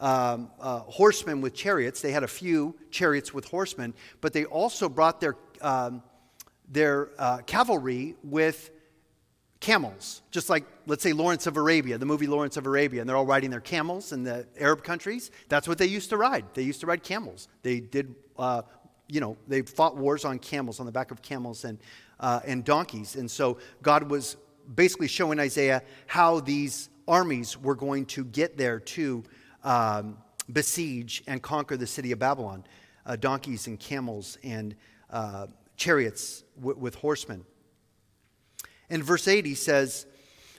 [0.00, 2.00] um, uh, horsemen with chariots.
[2.00, 6.02] They had a few chariots with horsemen, but they also brought their, um,
[6.70, 8.70] their uh, cavalry with
[9.60, 13.16] camels, just like, let's say, Lawrence of Arabia, the movie Lawrence of Arabia, and they're
[13.16, 15.30] all riding their camels in the Arab countries.
[15.48, 16.44] That's what they used to ride.
[16.52, 17.48] They used to ride camels.
[17.62, 18.62] They did, uh,
[19.08, 21.78] you know, they fought wars on camels, on the back of camels and,
[22.20, 23.16] uh, and donkeys.
[23.16, 24.36] And so God was
[24.74, 29.24] basically showing Isaiah how these armies were going to get there to
[29.64, 30.18] um,
[30.52, 32.64] besiege and conquer the city of Babylon
[33.06, 34.74] uh, donkeys and camels and
[35.10, 35.46] uh,
[35.76, 37.44] chariots w- with horsemen.
[38.90, 40.06] In verse 8, he says,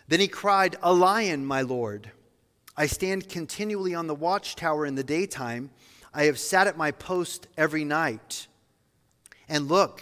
[0.08, 2.12] Then he cried, A lion, my Lord.
[2.78, 5.70] I stand continually on the watchtower in the daytime.
[6.14, 8.48] I have sat at my post every night.
[9.48, 10.02] And look,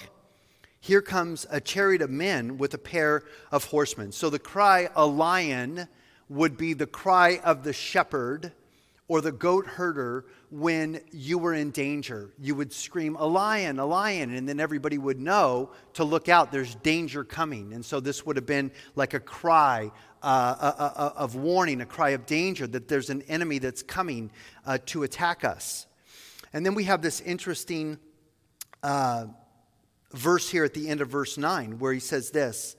[0.79, 4.11] here comes a chariot of men with a pair of horsemen.
[4.11, 5.87] So the cry, a lion,
[6.29, 8.53] would be the cry of the shepherd
[9.13, 12.33] or the goat herder when you were in danger.
[12.39, 16.51] You would scream, A lion, a lion, and then everybody would know to look out,
[16.51, 17.73] there's danger coming.
[17.73, 19.91] And so this would have been like a cry
[20.23, 23.83] uh, a, a, a, of warning, a cry of danger that there's an enemy that's
[23.83, 24.31] coming
[24.65, 25.85] uh, to attack us.
[26.51, 27.99] And then we have this interesting
[28.81, 29.27] uh,
[30.11, 32.75] verse here at the end of verse 9 where he says this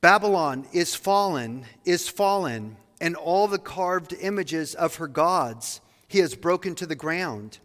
[0.00, 6.34] Babylon is fallen, is fallen and all the carved images of her gods he has
[6.34, 7.58] broken to the ground.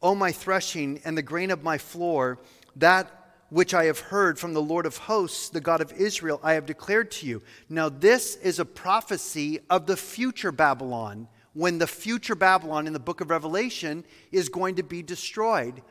[0.00, 2.38] O my threshing and the grain of my floor,
[2.76, 3.10] that
[3.50, 6.66] which I have heard from the Lord of hosts, the God of Israel, I have
[6.66, 7.42] declared to you.
[7.68, 13.00] Now, this is a prophecy of the future Babylon, when the future Babylon in the
[13.00, 15.82] book of Revelation is going to be destroyed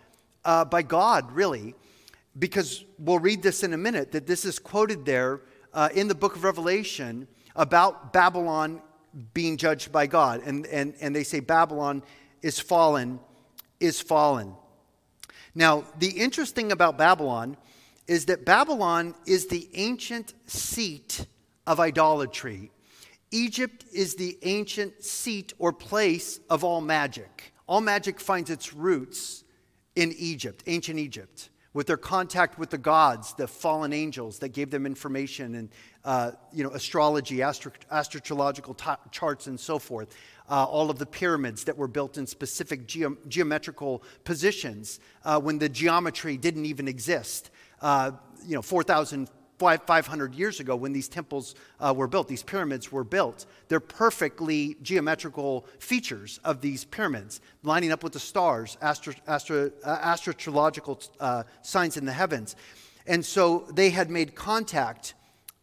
[0.46, 1.76] uh, by God, really.
[2.38, 5.42] Because we'll read this in a minute, that this is quoted there
[5.74, 8.82] uh, in the book of Revelation about Babylon
[9.34, 10.42] being judged by God.
[10.46, 12.04] And, and, and they say Babylon
[12.42, 13.20] is fallen,
[13.80, 14.54] is fallen.
[15.56, 17.58] Now, the interesting about Babylon
[18.08, 21.26] is that Babylon is the ancient seat
[21.66, 22.72] of idolatry.
[23.32, 27.54] Egypt is the ancient seat or place of all magic.
[27.68, 29.44] All magic finds its roots
[29.96, 34.72] in Egypt, ancient Egypt with their contact with the gods, the fallen angels that gave
[34.72, 35.70] them information and
[36.04, 40.16] uh, you know, astrology, astro- astrological t- charts, and so forth.
[40.50, 42.88] Uh, all of the pyramids that were built in specific
[43.28, 47.52] geometrical positions uh, when the geometry didn't even exist.
[47.80, 48.10] Uh,
[48.44, 49.30] you know, 4,000
[49.60, 53.46] 500 years ago when these temples uh, were built, these pyramids were built.
[53.68, 59.98] They're perfectly geometrical features of these pyramids, lining up with the stars, astro, astro, uh,
[60.02, 62.56] astrological uh, signs in the heavens.
[63.08, 65.16] And so they had made contact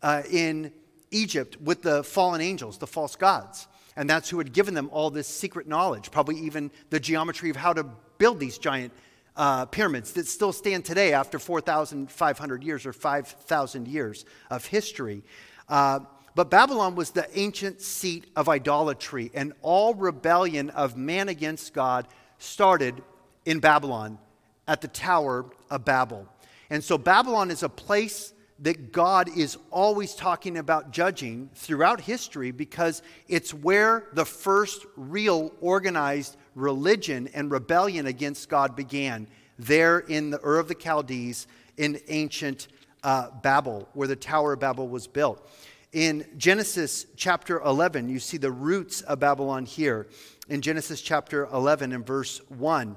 [0.03, 0.73] uh, in
[1.11, 3.69] Egypt with the fallen angels, the false gods.
[3.97, 7.57] And that's who had given them all this secret knowledge, probably even the geometry of
[7.57, 7.87] how to
[8.19, 8.93] build these giant
[9.37, 15.23] uh, pyramids that still stand today after 4,500 years or 5,000 years of history.
[15.69, 16.01] Uh,
[16.35, 22.09] but Babylon was the ancient seat of idolatry, and all rebellion of man against God
[22.39, 23.03] started
[23.45, 24.19] in Babylon
[24.67, 26.29] at the Tower of Babel.
[26.71, 32.51] And so Babylon is a place that God is always talking about judging throughout history
[32.51, 39.27] because it's where the first real organized religion and rebellion against God began,
[39.59, 41.47] there in the Ur of the Chaldees
[41.77, 42.69] in ancient
[43.03, 45.49] uh, Babel, where the Tower of Babel was built.
[45.93, 50.09] In Genesis chapter 11, you see the roots of Babylon here.
[50.49, 52.97] In Genesis chapter 11 and verse 1,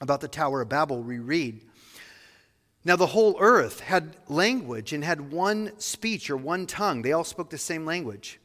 [0.00, 1.60] about the Tower of Babel, we read,
[2.86, 7.00] now, the whole earth had language and had one speech or one tongue.
[7.00, 8.38] They all spoke the same language.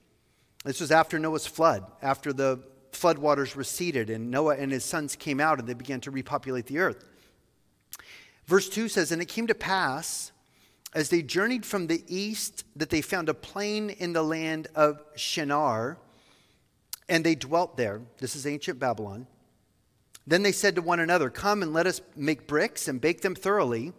[0.64, 5.40] This was after Noah's flood, after the floodwaters receded and Noah and his sons came
[5.40, 7.04] out and they began to repopulate the earth.
[8.46, 10.32] Verse 2 says, And it came to pass
[10.94, 15.04] as they journeyed from the east that they found a plain in the land of
[15.16, 15.98] Shinar,
[17.08, 18.02] and they dwelt there.
[18.18, 19.28] This is ancient Babylon.
[20.26, 23.36] Then they said to one another, Come and let us make bricks and bake them
[23.36, 23.94] thoroughly.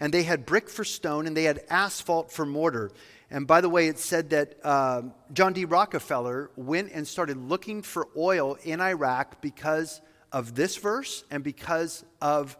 [0.00, 2.90] And they had brick for stone and they had asphalt for mortar.
[3.30, 5.64] And by the way, it said that uh, John D.
[5.64, 10.00] Rockefeller went and started looking for oil in Iraq because
[10.32, 12.56] of this verse and because of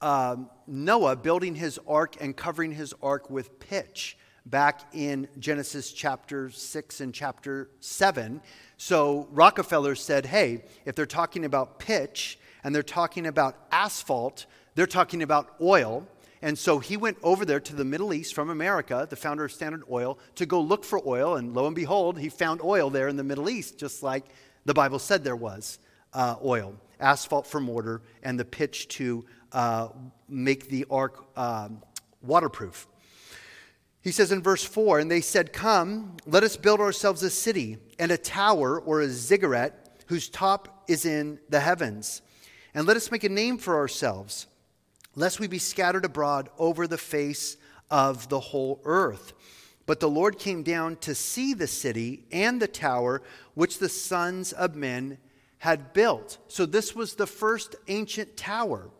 [0.00, 6.50] um, Noah building his ark and covering his ark with pitch back in Genesis chapter
[6.50, 8.40] 6 and chapter 7.
[8.76, 14.86] So Rockefeller said, hey, if they're talking about pitch and they're talking about asphalt, they're
[14.86, 16.06] talking about oil.
[16.42, 19.52] And so he went over there to the Middle East from America, the founder of
[19.52, 21.36] Standard Oil, to go look for oil.
[21.36, 24.24] And lo and behold, he found oil there in the Middle East, just like
[24.64, 25.78] the Bible said there was
[26.12, 29.88] uh, oil asphalt for mortar and the pitch to uh,
[30.28, 31.82] make the ark um,
[32.22, 32.86] waterproof.
[34.00, 37.78] He says in verse 4 And they said, Come, let us build ourselves a city
[37.98, 42.22] and a tower or a ziggurat whose top is in the heavens.
[42.74, 44.46] And let us make a name for ourselves
[45.14, 47.56] lest we be scattered abroad over the face
[47.90, 49.32] of the whole earth.
[49.84, 53.22] But the Lord came down to see the city and the tower
[53.54, 55.18] which the sons of men
[55.58, 56.38] had built.
[56.48, 58.90] So this was the first ancient tower,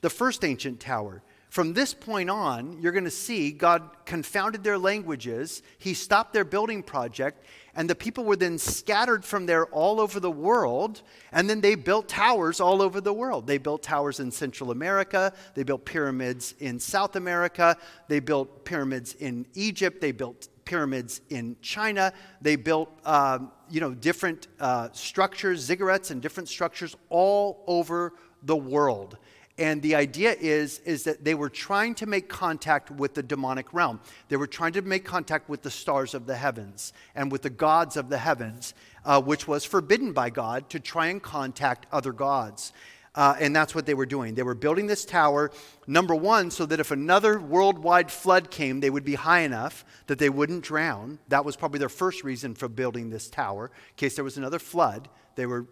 [0.00, 1.22] the first ancient tower.
[1.50, 5.62] From this point on, you're going to see God confounded their languages.
[5.78, 7.44] He stopped their building project,
[7.78, 11.00] and the people were then scattered from there all over the world.
[11.30, 13.46] And then they built towers all over the world.
[13.46, 15.32] They built towers in Central America.
[15.54, 17.76] They built pyramids in South America.
[18.08, 20.00] They built pyramids in Egypt.
[20.00, 22.12] They built pyramids in China.
[22.42, 28.12] They built, um, you know, different uh, structures, ziggurats, and different structures all over
[28.42, 29.18] the world.
[29.58, 33.74] And the idea is, is that they were trying to make contact with the demonic
[33.74, 34.00] realm.
[34.28, 37.50] They were trying to make contact with the stars of the heavens and with the
[37.50, 38.72] gods of the heavens,
[39.04, 42.72] uh, which was forbidden by God to try and contact other gods.
[43.14, 44.34] Uh, and that's what they were doing.
[44.34, 45.50] They were building this tower,
[45.86, 50.18] number one, so that if another worldwide flood came, they would be high enough that
[50.18, 51.18] they wouldn't drown.
[51.28, 54.58] That was probably their first reason for building this tower, in case there was another
[54.58, 55.08] flood.
[55.34, 55.66] They were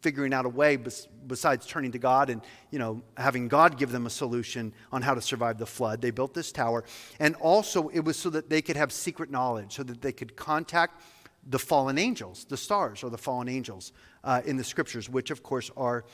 [0.00, 0.78] figuring out a way
[1.26, 5.14] besides turning to God and, you know, having God give them a solution on how
[5.14, 6.00] to survive the flood.
[6.00, 6.84] They built this tower.
[7.18, 10.36] And also, it was so that they could have secret knowledge, so that they could
[10.36, 11.02] contact
[11.46, 13.92] the fallen angels, the stars or the fallen angels
[14.24, 16.04] uh, in the scriptures, which, of course, are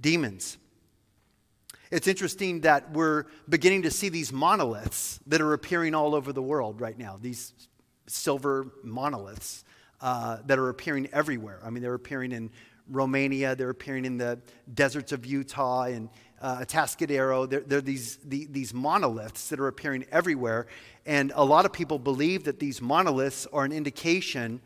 [0.00, 0.58] demons.
[1.90, 6.42] It's interesting that we're beginning to see these monoliths that are appearing all over the
[6.42, 7.54] world right now, these
[8.06, 9.64] silver monoliths
[10.00, 11.60] uh, that are appearing everywhere.
[11.64, 12.50] I mean, they're appearing in
[12.90, 14.38] Romania, they're appearing in the
[14.72, 16.08] deserts of Utah and
[16.40, 17.48] uh, Atascadero.
[17.48, 20.66] There, there are these, the, these monoliths that are appearing everywhere.
[21.04, 24.60] And a lot of people believe that these monoliths are an indication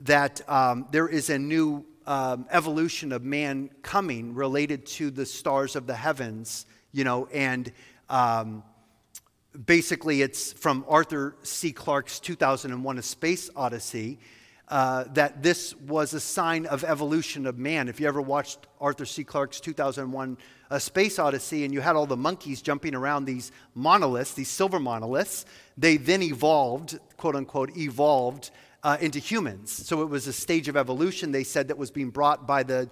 [0.00, 5.76] that um, there is a new um, evolution of man coming related to the stars
[5.76, 7.72] of the heavens, you know, and
[8.12, 8.62] Um,
[9.64, 11.72] basically, it's from Arthur C.
[11.72, 14.18] Clarke's 2001 A Space Odyssey.
[14.68, 17.88] Uh, that this was a sign of evolution of man.
[17.88, 19.24] If you ever watched Arthur C.
[19.24, 20.38] Clarke's 2001
[20.70, 24.80] A Space Odyssey and you had all the monkeys jumping around these monoliths, these silver
[24.80, 25.44] monoliths,
[25.76, 28.50] they then evolved, quote unquote, evolved
[28.82, 29.70] uh, into humans.
[29.70, 32.88] So it was a stage of evolution, they said, that was being brought by the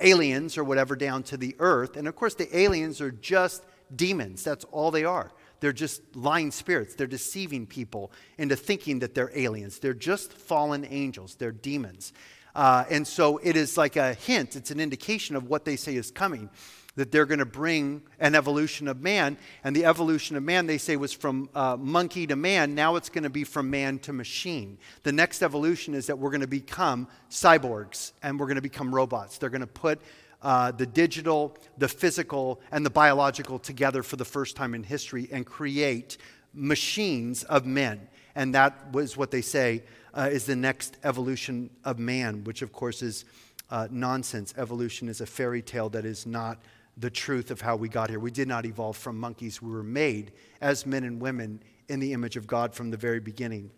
[0.00, 1.96] aliens or whatever down to the earth.
[1.96, 3.64] And of course, the aliens are just
[3.94, 4.44] demons.
[4.44, 5.32] That's all they are.
[5.60, 6.94] They're just lying spirits.
[6.94, 9.78] They're deceiving people into thinking that they're aliens.
[9.78, 11.36] They're just fallen angels.
[11.36, 12.12] They're demons.
[12.54, 15.94] Uh, and so it is like a hint, it's an indication of what they say
[15.94, 16.50] is coming
[16.96, 19.38] that they're going to bring an evolution of man.
[19.64, 22.74] And the evolution of man, they say, was from uh, monkey to man.
[22.74, 24.78] Now it's going to be from man to machine.
[25.02, 28.94] The next evolution is that we're going to become cyborgs and we're going to become
[28.94, 29.38] robots.
[29.38, 30.00] They're going to put
[30.42, 35.28] uh, the digital, the physical, and the biological together for the first time in history
[35.32, 36.18] and create
[36.52, 38.08] machines of men.
[38.34, 39.84] And that was what they say
[40.14, 43.24] uh, is the next evolution of man, which of course is
[43.70, 44.52] uh, nonsense.
[44.56, 46.60] Evolution is a fairy tale that is not
[46.96, 48.20] the truth of how we got here.
[48.20, 49.62] We did not evolve from monkeys.
[49.62, 53.20] We were made as men and women in the image of God from the very
[53.20, 53.70] beginning.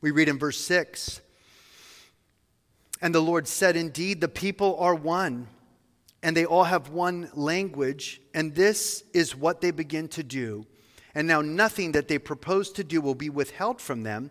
[0.00, 1.20] We read in verse 6
[3.00, 5.46] And the Lord said, Indeed, the people are one,
[6.22, 10.66] and they all have one language, and this is what they begin to do.
[11.14, 14.30] And now nothing that they propose to do will be withheld from them.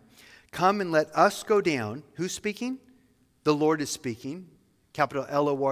[0.52, 2.04] Come and let us go down.
[2.14, 2.80] Who's speaking?
[3.44, 4.48] The Lord is speaking
[4.94, 5.64] capital L O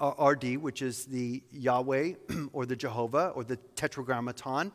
[0.00, 2.14] R D, which is the Yahweh
[2.52, 4.72] or the Jehovah or the Tetragrammaton,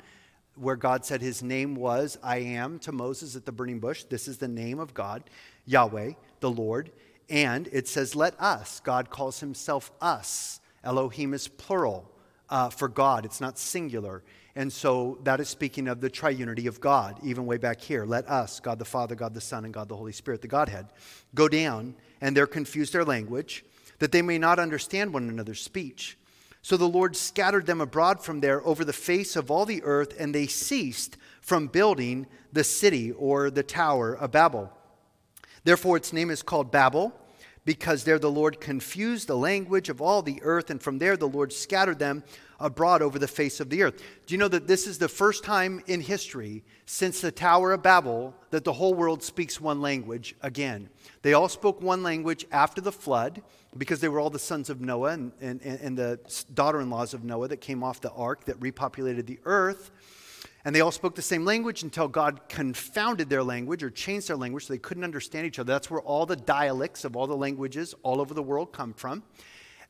[0.56, 4.04] where God said his name was I am to Moses at the burning bush.
[4.04, 5.24] This is the name of God,
[5.66, 6.92] Yahweh, the Lord.
[7.30, 8.82] And it says, let us.
[8.82, 10.60] God calls himself us.
[10.84, 12.12] Elohim is plural
[12.52, 14.24] uh, for God, it's not singular.
[14.54, 18.06] And so that is speaking of the triunity of God, even way back here.
[18.06, 20.88] Let us, God the Father, God the Son, and God the Holy Spirit, the Godhead,
[21.34, 23.64] go down, and they're confused their language
[24.02, 26.18] that they may not understand one another's speech.
[26.64, 30.16] So the Lord scattered them abroad from there over the face of all the earth,
[30.18, 34.74] and they ceased from building the city or the tower of Babel.
[35.66, 37.14] Therefore, its name is called Babel,
[37.64, 41.28] because there the Lord confused the language of all the earth, and from there the
[41.28, 42.24] Lord scattered them
[42.60, 44.02] abroad over the face of the earth.
[44.26, 47.84] Do you know that this is the first time in history since the Tower of
[47.84, 50.90] Babel that the whole world speaks one language again?
[51.22, 53.44] They all spoke one language after the flood
[53.78, 56.20] because they were all the sons of Noah and, and, and the
[56.54, 59.92] daughter in laws of Noah that came off the ark that repopulated the earth.
[60.64, 64.36] And they all spoke the same language until God confounded their language or changed their
[64.36, 65.72] language so they couldn't understand each other.
[65.72, 69.24] That's where all the dialects of all the languages all over the world come from.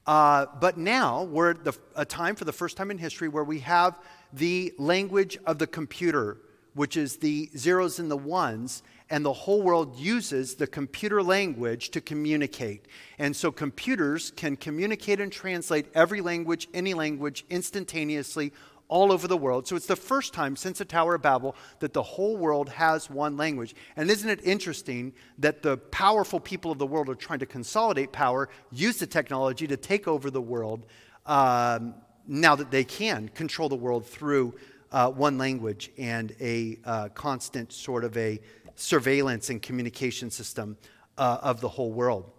[0.07, 3.43] Uh, but now we're at the, a time for the first time in history where
[3.43, 3.99] we have
[4.33, 6.37] the language of the computer,
[6.73, 11.91] which is the zeros and the ones, and the whole world uses the computer language
[11.91, 12.87] to communicate.
[13.19, 18.53] And so computers can communicate and translate every language, any language, instantaneously
[18.87, 19.67] all over the world.
[19.67, 23.09] So it's the first time since the Tower of Babel that the whole world has
[23.09, 23.75] one language.
[23.97, 28.13] And isn't it interesting that the powerful people of the world are trying to consolidate
[28.13, 30.85] power, use the technology to take over the world
[31.25, 31.95] um,
[32.27, 34.53] now that they can control the world through
[34.91, 38.39] uh, one language and a uh, constant sort of a
[38.75, 40.77] surveillance and communication system
[41.17, 42.31] uh, of the whole world.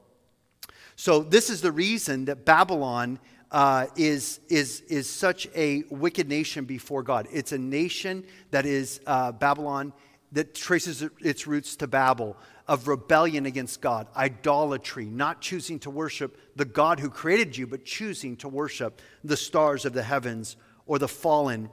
[0.97, 3.19] So, this is the reason that Babylon
[3.51, 7.29] uh, is, is, is such a wicked nation before God.
[7.31, 9.93] It's a nation that is uh, Babylon,
[10.33, 12.37] that traces its roots to Babel,
[12.69, 17.85] of rebellion against God, idolatry, not choosing to worship the God who created you, but
[17.85, 20.57] choosing to worship the stars of the heavens
[20.87, 21.69] or the fallen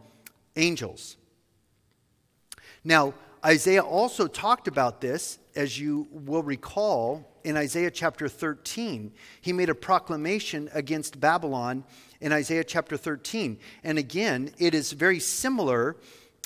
[0.55, 1.15] angels.
[2.83, 3.13] Now,
[3.45, 9.13] Isaiah also talked about this, as you will recall, in Isaiah chapter 13.
[9.39, 11.85] He made a proclamation against Babylon
[12.19, 13.57] in Isaiah chapter 13.
[13.83, 15.95] And again, it is very similar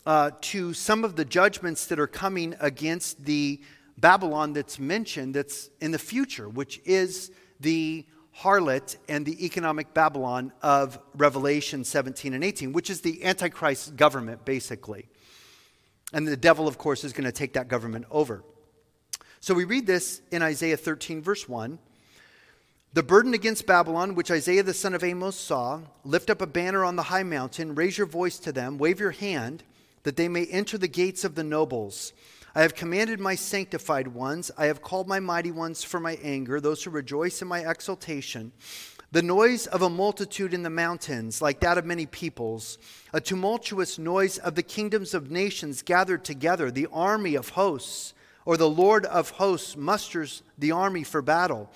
[0.05, 3.59] uh, to some of the judgments that are coming against the
[3.97, 8.05] Babylon that's mentioned that's in the future, which is the
[8.39, 14.45] harlot and the economic Babylon of Revelation 17 and 18, which is the Antichrist government,
[14.45, 15.07] basically.
[16.13, 18.43] And the devil, of course, is going to take that government over.
[19.39, 21.79] So we read this in Isaiah 13, verse 1.
[22.93, 26.85] The burden against Babylon, which Isaiah the son of Amos saw, lift up a banner
[26.85, 29.63] on the high mountain, raise your voice to them, wave your hand,
[30.03, 32.13] that they may enter the gates of the nobles.
[32.53, 36.61] I have commanded my sanctified ones, I have called my mighty ones for my anger,
[36.61, 38.51] those who rejoice in my exaltation.
[39.13, 42.79] The noise of a multitude in the mountains, like that of many peoples,
[43.13, 48.57] a tumultuous noise of the kingdoms of nations gathered together, the army of hosts, or
[48.57, 51.69] the Lord of hosts musters the army for battle.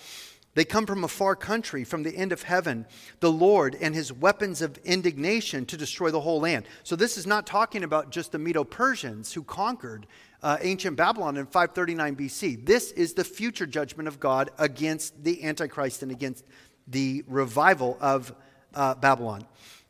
[0.55, 2.87] They come from a far country, from the end of heaven,
[3.19, 6.65] the Lord and his weapons of indignation to destroy the whole land.
[6.81, 10.07] So, this is not talking about just the Medo Persians who conquered
[10.41, 12.65] uh, ancient Babylon in 539 BC.
[12.65, 16.43] This is the future judgment of God against the Antichrist and against
[16.87, 18.33] the revival of
[18.73, 19.45] uh, Babylon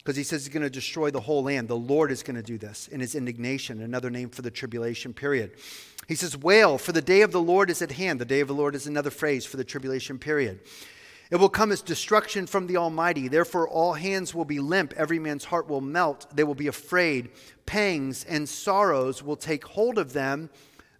[0.07, 1.67] because he says he's going to destroy the whole land.
[1.67, 5.13] The Lord is going to do this in his indignation, another name for the tribulation
[5.13, 5.51] period.
[6.07, 8.21] He says, Wail, for the day of the Lord is at hand.
[8.21, 10.61] The day of the Lord is another phrase for the tribulation period.
[11.29, 13.27] It will come as destruction from the Almighty.
[13.27, 16.25] Therefore, all hands will be limp, every man's heart will melt.
[16.33, 17.31] They will be afraid.
[17.65, 20.49] Pangs and sorrows will take hold of them.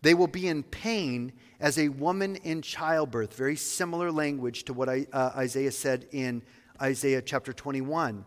[0.02, 3.36] They will be in pain as a woman in childbirth.
[3.36, 6.44] Very similar language to what I, uh, Isaiah said in
[6.82, 8.26] Isaiah chapter 21.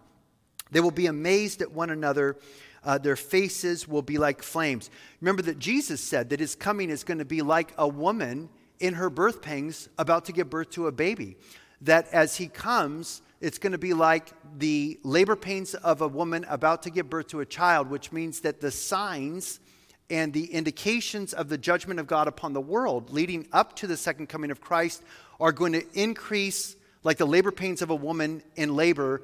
[0.71, 2.37] They will be amazed at one another.
[2.83, 4.91] Uh, their faces will be like flames.
[5.21, 8.95] Remember that Jesus said that his coming is going to be like a woman in
[8.95, 11.37] her birth pangs about to give birth to a baby.
[11.83, 16.45] That as he comes, it's going to be like the labor pains of a woman
[16.49, 19.61] about to give birth to a child, which means that the signs
[20.11, 23.97] and the indications of the judgment of God upon the world leading up to the
[23.97, 25.03] second coming of Christ
[25.39, 29.23] are going to increase like the labor pains of a woman in labor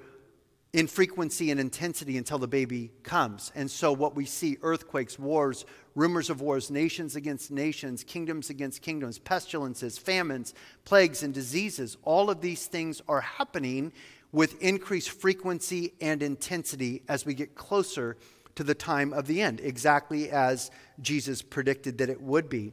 [0.73, 3.51] in frequency and intensity until the baby comes.
[3.55, 5.65] And so, what we see earthquakes, wars,
[5.95, 12.31] rumors of wars, nations against nations, kingdoms against kingdoms, pestilences, famines, plagues, and diseases all
[12.31, 13.93] of these things are happening
[14.33, 18.17] with increased frequency and intensity as we get closer
[18.57, 22.73] to the time of the end, exactly as Jesus predicted that it would be.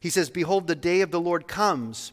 [0.00, 2.12] He says, Behold, the day of the Lord comes.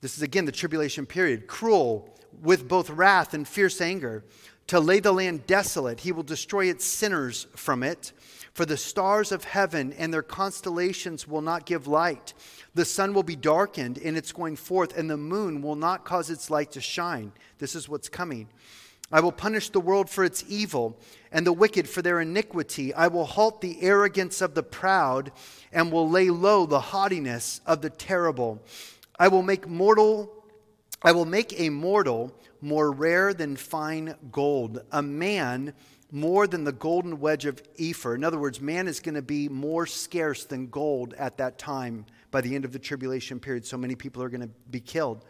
[0.00, 2.08] This is again the tribulation period, cruel,
[2.42, 4.24] with both wrath and fierce anger,
[4.68, 6.00] to lay the land desolate.
[6.00, 8.12] He will destroy its sinners from it.
[8.52, 12.34] For the stars of heaven and their constellations will not give light.
[12.74, 16.30] The sun will be darkened in its going forth, and the moon will not cause
[16.30, 17.32] its light to shine.
[17.58, 18.48] This is what's coming.
[19.12, 20.98] I will punish the world for its evil
[21.32, 22.94] and the wicked for their iniquity.
[22.94, 25.32] I will halt the arrogance of the proud
[25.72, 28.62] and will lay low the haughtiness of the terrible.
[29.18, 30.36] I will make mortal
[31.02, 32.30] I will make a mortal
[32.60, 35.72] more rare than fine gold, a man
[36.12, 38.14] more than the golden wedge of Ophir.
[38.14, 42.04] In other words, man is going to be more scarce than gold at that time
[42.30, 43.64] by the end of the tribulation period.
[43.64, 45.24] So many people are going to be killed.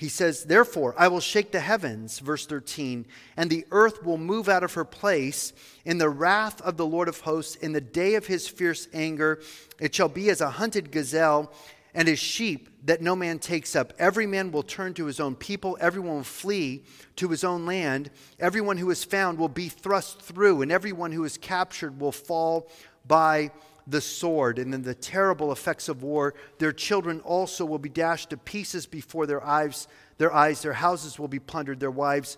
[0.00, 3.04] He says, Therefore, I will shake the heavens, verse 13,
[3.36, 5.52] and the earth will move out of her place
[5.84, 9.42] in the wrath of the Lord of hosts, in the day of his fierce anger.
[9.78, 11.52] It shall be as a hunted gazelle
[11.92, 13.92] and as sheep that no man takes up.
[13.98, 16.82] Every man will turn to his own people, everyone will flee
[17.16, 18.10] to his own land.
[18.38, 22.70] Everyone who is found will be thrust through, and everyone who is captured will fall
[23.06, 23.50] by
[23.90, 26.34] the sword, and then the terrible effects of war.
[26.58, 29.88] Their children also will be dashed to pieces before their eyes.
[30.18, 32.36] Their eyes, their houses will be plundered, their wives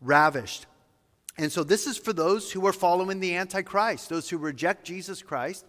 [0.00, 0.66] ravished.
[1.38, 5.22] And so this is for those who are following the Antichrist, those who reject Jesus
[5.22, 5.64] Christ,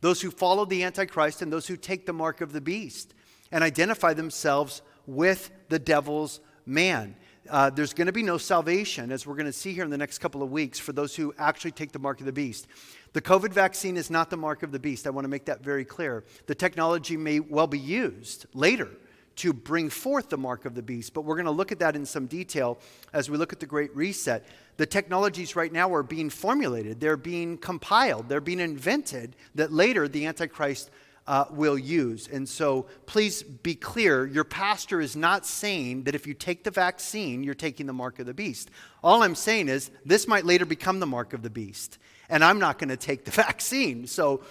[0.00, 3.14] those who follow the Antichrist, and those who take the mark of the beast
[3.50, 7.16] and identify themselves with the devil's man.
[7.50, 9.98] Uh, there's going to be no salvation, as we're going to see here in the
[9.98, 12.66] next couple of weeks, for those who actually take the mark of the beast.
[13.14, 15.06] The COVID vaccine is not the mark of the beast.
[15.06, 16.24] I want to make that very clear.
[16.46, 18.90] The technology may well be used later
[19.36, 21.96] to bring forth the mark of the beast, but we're going to look at that
[21.96, 22.78] in some detail
[23.12, 24.44] as we look at the Great Reset.
[24.76, 30.06] The technologies right now are being formulated, they're being compiled, they're being invented that later
[30.06, 30.90] the Antichrist
[31.28, 32.26] uh, will use.
[32.26, 36.70] And so please be clear your pastor is not saying that if you take the
[36.70, 38.70] vaccine, you're taking the mark of the beast.
[39.04, 41.98] All I'm saying is this might later become the mark of the beast
[42.30, 44.06] and I'm not going to take the vaccine.
[44.06, 44.42] So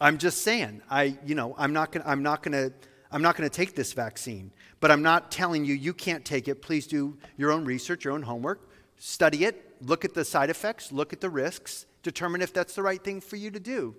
[0.00, 2.74] I'm just saying, I, you know, I'm not going I'm not going to
[3.12, 4.50] I'm not going to take this vaccine.
[4.80, 6.62] But I'm not telling you you can't take it.
[6.62, 10.90] Please do your own research, your own homework, study it, look at the side effects,
[10.90, 13.94] look at the risks, determine if that's the right thing for you to do.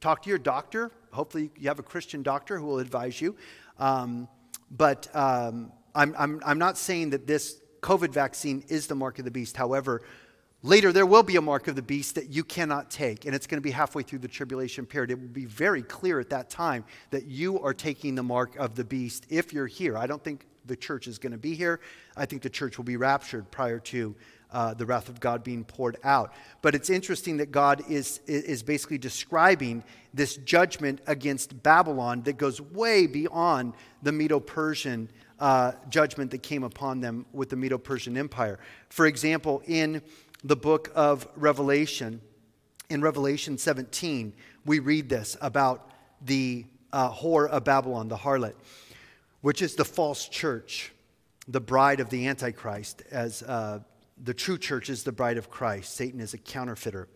[0.00, 0.90] Talk to your doctor.
[1.12, 3.36] Hopefully, you have a Christian doctor who will advise you.
[3.78, 4.28] Um,
[4.70, 9.24] but um, I'm, I'm, I'm not saying that this COVID vaccine is the mark of
[9.24, 9.56] the beast.
[9.56, 10.02] However,
[10.62, 13.46] Later, there will be a mark of the beast that you cannot take, and it's
[13.46, 15.10] going to be halfway through the tribulation period.
[15.10, 18.74] It will be very clear at that time that you are taking the mark of
[18.74, 19.96] the beast if you're here.
[19.96, 21.80] I don't think the church is going to be here.
[22.14, 24.14] I think the church will be raptured prior to
[24.52, 26.32] uh, the wrath of God being poured out.
[26.62, 32.60] But it's interesting that God is, is basically describing this judgment against Babylon that goes
[32.60, 38.16] way beyond the Medo Persian uh, judgment that came upon them with the Medo Persian
[38.16, 38.58] Empire.
[38.88, 40.02] For example, in
[40.44, 42.20] the book of Revelation,
[42.88, 44.32] in Revelation 17,
[44.66, 45.90] we read this about
[46.22, 48.54] the uh, whore of Babylon, the harlot,
[49.40, 50.92] which is the false church,
[51.48, 53.80] the bride of the Antichrist, as uh,
[54.22, 55.94] the true church is the bride of Christ.
[55.94, 57.08] Satan is a counterfeiter.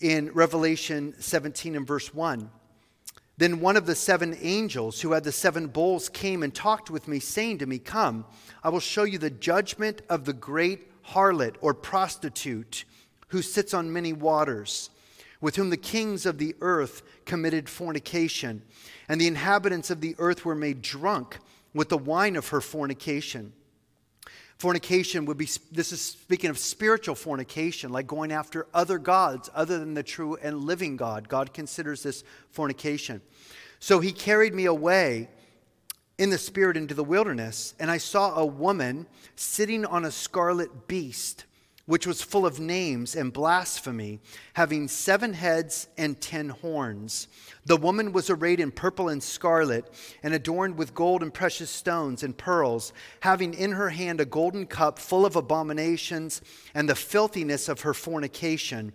[0.00, 2.50] In Revelation 17 and verse 1,
[3.36, 7.08] then one of the seven angels who had the seven bowls came and talked with
[7.08, 8.26] me, saying to me, Come,
[8.62, 12.84] I will show you the judgment of the great harlot or prostitute
[13.28, 14.90] who sits on many waters,
[15.40, 18.62] with whom the kings of the earth committed fornication,
[19.08, 21.38] and the inhabitants of the earth were made drunk
[21.72, 23.52] with the wine of her fornication.
[24.60, 29.78] Fornication would be, this is speaking of spiritual fornication, like going after other gods other
[29.78, 31.30] than the true and living God.
[31.30, 33.22] God considers this fornication.
[33.78, 35.30] So he carried me away
[36.18, 40.86] in the spirit into the wilderness, and I saw a woman sitting on a scarlet
[40.86, 41.46] beast
[41.90, 44.20] which was full of names and blasphemy,
[44.52, 47.26] having seven heads and ten horns.
[47.66, 52.22] The woman was arrayed in purple and scarlet, and adorned with gold and precious stones
[52.22, 56.42] and pearls, having in her hand a golden cup full of abominations
[56.74, 58.92] and the filthiness of her fornication.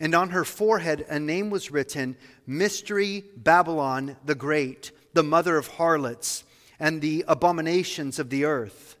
[0.00, 5.66] And on her forehead a name was written Mystery Babylon the Great, the mother of
[5.66, 6.44] harlots
[6.80, 8.96] and the abominations of the earth.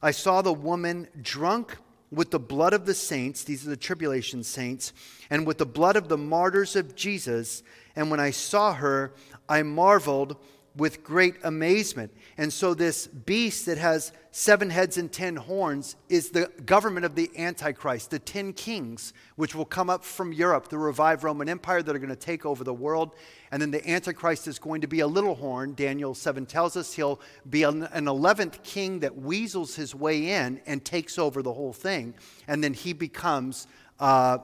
[0.00, 1.78] I saw the woman drunk
[2.14, 4.92] with the blood of the saints, these are the tribulation saints,
[5.30, 7.62] and with the blood of the martyrs of Jesus.
[7.96, 9.12] And when I saw her,
[9.48, 10.36] I marveled
[10.76, 12.12] with great amazement.
[12.36, 17.14] And so, this beast that has seven heads and ten horns is the government of
[17.14, 21.84] the Antichrist, the ten kings, which will come up from Europe, the revived Roman Empire
[21.84, 23.14] that are going to take over the world.
[23.52, 25.74] And then the Antichrist is going to be a little horn.
[25.74, 30.84] Daniel 7 tells us he'll be an 11th king that weasels his way in and
[30.84, 32.12] takes over the whole thing.
[32.48, 33.68] And then he becomes
[34.00, 34.38] uh,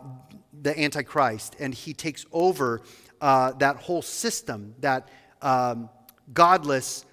[0.62, 2.82] the Antichrist and he takes over
[3.20, 5.08] uh, that whole system, that.
[5.42, 5.90] Um,
[6.32, 7.04] godless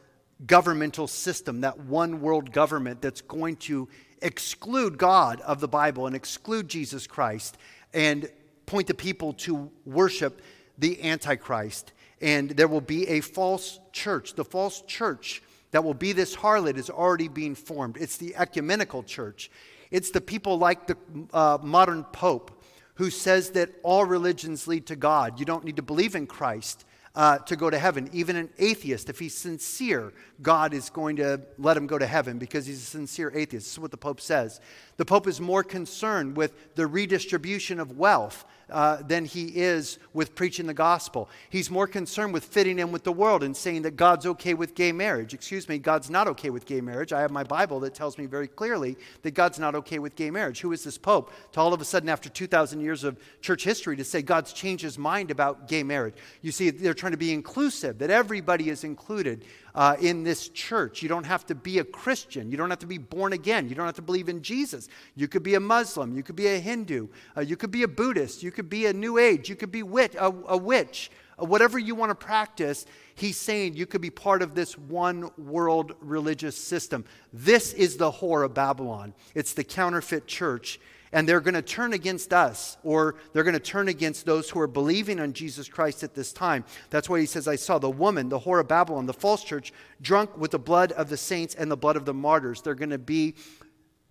[0.45, 3.87] governmental system, that one world government that's going to
[4.21, 7.57] exclude God of the Bible and exclude Jesus Christ
[7.93, 8.29] and
[8.65, 10.41] point the people to worship
[10.77, 11.93] the Antichrist.
[12.21, 14.33] And there will be a false church.
[14.33, 17.97] The false church that will be this harlot is already being formed.
[17.97, 19.51] It's the ecumenical church.
[19.91, 20.97] It's the people like the
[21.33, 22.63] uh, modern pope
[22.95, 25.39] who says that all religions lead to God.
[25.39, 26.83] You don't need to believe in Christ
[27.17, 28.07] uh, to go to heaven.
[28.13, 32.37] Even an atheist, if he's sincere, God is going to let him go to heaven
[32.37, 33.65] because he's a sincere atheist.
[33.65, 34.61] This is what the Pope says.
[34.97, 40.35] The Pope is more concerned with the redistribution of wealth uh, than he is with
[40.35, 41.29] preaching the gospel.
[41.49, 44.75] He's more concerned with fitting in with the world and saying that God's okay with
[44.75, 45.33] gay marriage.
[45.33, 47.13] Excuse me, God's not okay with gay marriage.
[47.13, 50.31] I have my Bible that tells me very clearly that God's not okay with gay
[50.31, 50.59] marriage.
[50.61, 53.95] Who is this Pope to all of a sudden, after 2,000 years of church history,
[53.97, 56.15] to say God's changed his mind about gay marriage?
[56.41, 59.45] You see, they're trying to be inclusive, that everybody is included
[59.77, 61.03] uh, in this church.
[61.03, 62.49] You don't have to be a Christian.
[62.49, 63.69] You don't have to be born again.
[63.69, 64.89] You don't have to believe in Jesus.
[65.15, 66.17] You could be a Muslim.
[66.17, 67.09] You could be a Hindu.
[67.37, 68.41] Uh, you could be a Buddhist.
[68.41, 69.49] You could be a New Age.
[69.49, 71.11] You could be wit- a, a witch.
[71.39, 75.29] Uh, whatever you want to practice, he's saying you could be part of this one
[75.37, 77.05] world religious system.
[77.31, 79.13] This is the whore of Babylon.
[79.35, 80.79] It's the counterfeit church
[81.17, 84.59] and they're going to turn against us, or they're going to turn against those who
[84.59, 86.63] are believing on Jesus Christ at this time.
[86.91, 89.73] That's why he says, I saw the woman, the whore of Babylon, the false church,
[89.99, 92.61] drunk with the blood of the saints and the blood of the martyrs.
[92.61, 93.33] They're going to be,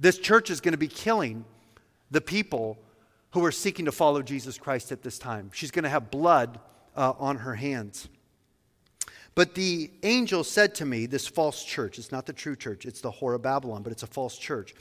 [0.01, 1.45] this church is going to be killing
[2.11, 2.77] the people
[3.31, 5.53] who are seeking to follow Jesus Christ at this time.
[5.55, 6.59] She's going to have blood
[6.97, 8.09] uh, on her hands.
[9.37, 13.01] But the angel said to me, this false church, it's not the true church, it's
[13.01, 14.75] the whore of Babylon, but it's a false church.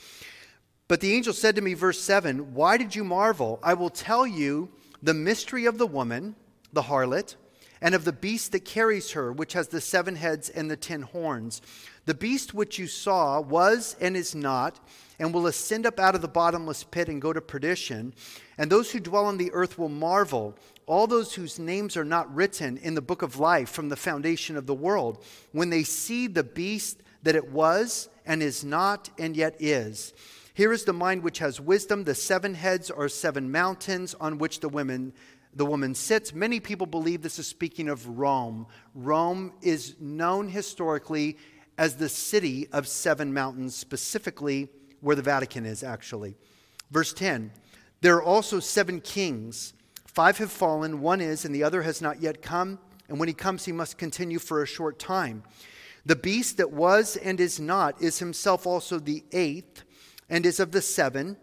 [0.88, 3.58] But the angel said to me, verse 7, Why did you marvel?
[3.62, 4.68] I will tell you
[5.02, 6.36] the mystery of the woman,
[6.72, 7.34] the harlot,
[7.80, 11.02] and of the beast that carries her, which has the seven heads and the ten
[11.02, 11.60] horns.
[12.06, 14.80] The beast which you saw was and is not,
[15.18, 18.14] and will ascend up out of the bottomless pit and go to perdition.
[18.56, 20.56] And those who dwell on the earth will marvel,
[20.86, 24.56] all those whose names are not written in the book of life from the foundation
[24.56, 25.22] of the world,
[25.52, 30.14] when they see the beast that it was and is not and yet is.
[30.56, 32.04] Here is the mind which has wisdom.
[32.04, 35.12] The seven heads are seven mountains on which the women
[35.52, 36.32] the woman sits.
[36.32, 38.66] Many people believe this is speaking of Rome.
[38.94, 41.36] Rome is known historically
[41.76, 44.70] as the city of seven mountains, specifically
[45.02, 46.38] where the Vatican is, actually.
[46.90, 47.52] Verse 10
[48.00, 49.74] There are also seven kings.
[50.06, 52.78] Five have fallen, one is, and the other has not yet come.
[53.10, 55.42] And when he comes, he must continue for a short time.
[56.06, 59.82] The beast that was and is not is himself also the eighth,
[60.28, 61.36] and is of the seven,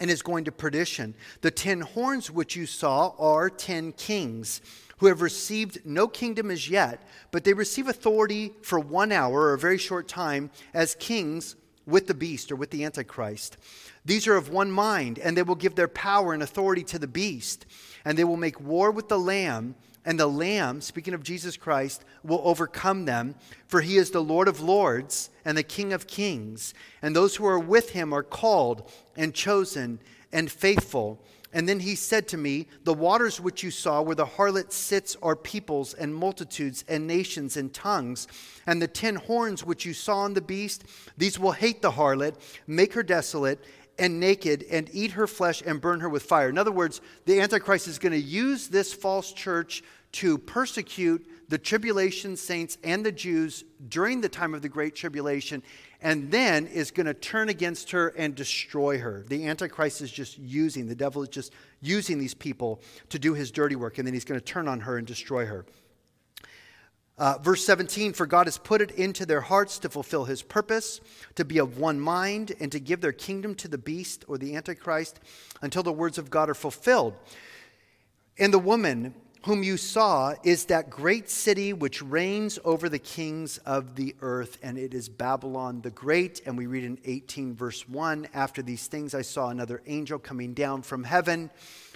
[0.00, 1.14] and is going to perdition.
[1.40, 4.60] The ten horns which you saw are ten kings
[4.98, 9.54] who have received no kingdom as yet, but they receive authority for one hour or
[9.54, 11.56] a very short time as kings
[11.86, 13.56] with the beast or with the Antichrist.
[14.04, 17.06] These are of one mind, and they will give their power and authority to the
[17.06, 17.64] beast,
[18.04, 19.74] and they will make war with the Lamb.
[20.04, 23.34] And the Lamb, speaking of Jesus Christ, will overcome them,
[23.66, 26.72] for he is the Lord of lords and the King of kings.
[27.02, 30.00] And those who are with him are called and chosen
[30.32, 31.20] and faithful.
[31.52, 35.16] And then he said to me, The waters which you saw where the harlot sits
[35.22, 38.28] are peoples and multitudes and nations and tongues.
[38.66, 40.84] And the ten horns which you saw on the beast,
[41.16, 42.34] these will hate the harlot,
[42.66, 43.64] make her desolate
[43.98, 46.48] and naked, and eat her flesh and burn her with fire.
[46.48, 49.82] In other words, the Antichrist is going to use this false church
[50.12, 55.62] to persecute the tribulation saints and the Jews during the time of the Great Tribulation
[56.00, 59.24] and then is going to turn against her and destroy her.
[59.28, 63.50] The Antichrist is just using, the devil is just using these people to do his
[63.50, 65.66] dirty work, and then he's going to turn on her and destroy her.
[67.18, 71.00] Uh, verse 17 For God has put it into their hearts to fulfill his purpose,
[71.34, 74.54] to be of one mind, and to give their kingdom to the beast or the
[74.54, 75.18] Antichrist
[75.60, 77.14] until the words of God are fulfilled.
[78.38, 83.58] And the woman whom you saw is that great city which reigns over the kings
[83.58, 86.42] of the earth, and it is Babylon the Great.
[86.44, 90.54] And we read in 18, verse 1 After these things, I saw another angel coming
[90.54, 91.50] down from heaven,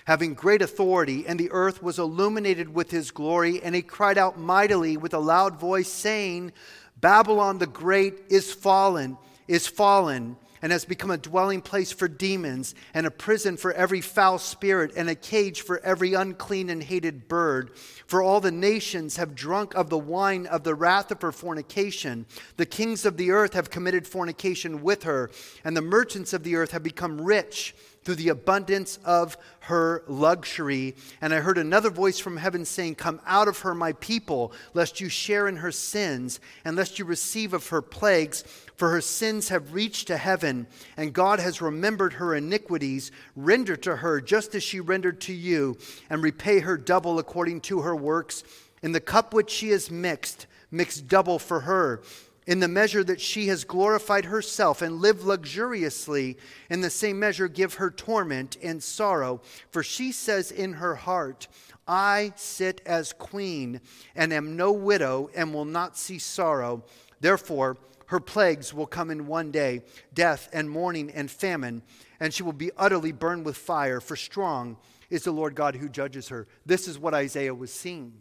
[0.04, 3.62] having great authority, and the earth was illuminated with his glory.
[3.62, 6.52] And he cried out mightily with a loud voice, saying,
[7.00, 9.16] Babylon the Great is fallen,
[9.48, 14.00] is fallen and has become a dwelling place for demons, and a prison for every
[14.00, 17.76] foul spirit, and a cage for every unclean and hated bird.
[18.06, 22.26] For all the nations have drunk of the wine of the wrath of her fornication.
[22.56, 25.32] The kings of the earth have committed fornication with her,
[25.64, 27.74] and the merchants of the earth have become rich
[28.04, 30.96] through the abundance of her luxury.
[31.20, 35.00] And I heard another voice from heaven saying, Come out of her, my people, lest
[35.00, 38.42] you share in her sins, and lest you receive of her plagues.
[38.76, 43.12] For her sins have reached to heaven, and God has remembered her iniquities.
[43.36, 45.76] Render to her just as she rendered to you,
[46.10, 48.42] and repay her double according to her works.
[48.82, 52.02] In the cup which she has mixed, mix double for her
[52.46, 56.36] in the measure that she has glorified herself and lived luxuriously,
[56.68, 59.40] in the same measure give her torment and sorrow.
[59.70, 61.48] For she says in her heart,
[61.86, 63.80] I sit as queen
[64.14, 66.84] and am no widow and will not see sorrow.
[67.20, 67.76] Therefore,
[68.06, 69.82] her plagues will come in one day
[70.12, 71.82] death and mourning and famine,
[72.20, 74.76] and she will be utterly burned with fire, for strong
[75.08, 76.46] is the Lord God who judges her.
[76.66, 78.12] This is what Isaiah was seeing.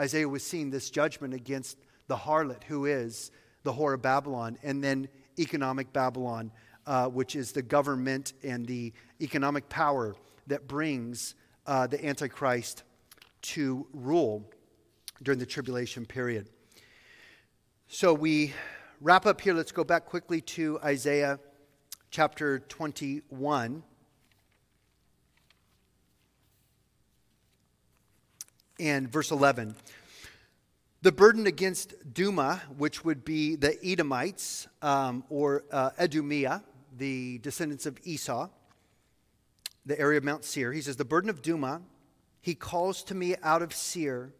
[0.00, 3.30] Isaiah was seeing this judgment against the harlot who is
[3.66, 5.08] the whore of Babylon, and then
[5.38, 6.52] economic Babylon,
[6.86, 10.14] uh, which is the government and the economic power
[10.46, 11.34] that brings
[11.66, 12.84] uh, the Antichrist
[13.42, 14.48] to rule
[15.22, 16.48] during the tribulation period.
[17.88, 18.54] So we
[19.00, 19.52] wrap up here.
[19.52, 21.40] Let's go back quickly to Isaiah
[22.10, 23.82] chapter 21.
[28.78, 29.74] And verse 11.
[31.06, 37.96] The burden against Dumah, which would be the Edomites um, or uh, the descendants of
[38.02, 38.48] Esau,
[39.84, 41.82] the area of Mount Seir, he says, The burden of Dumah,
[42.40, 44.32] he calls to me out of Seir.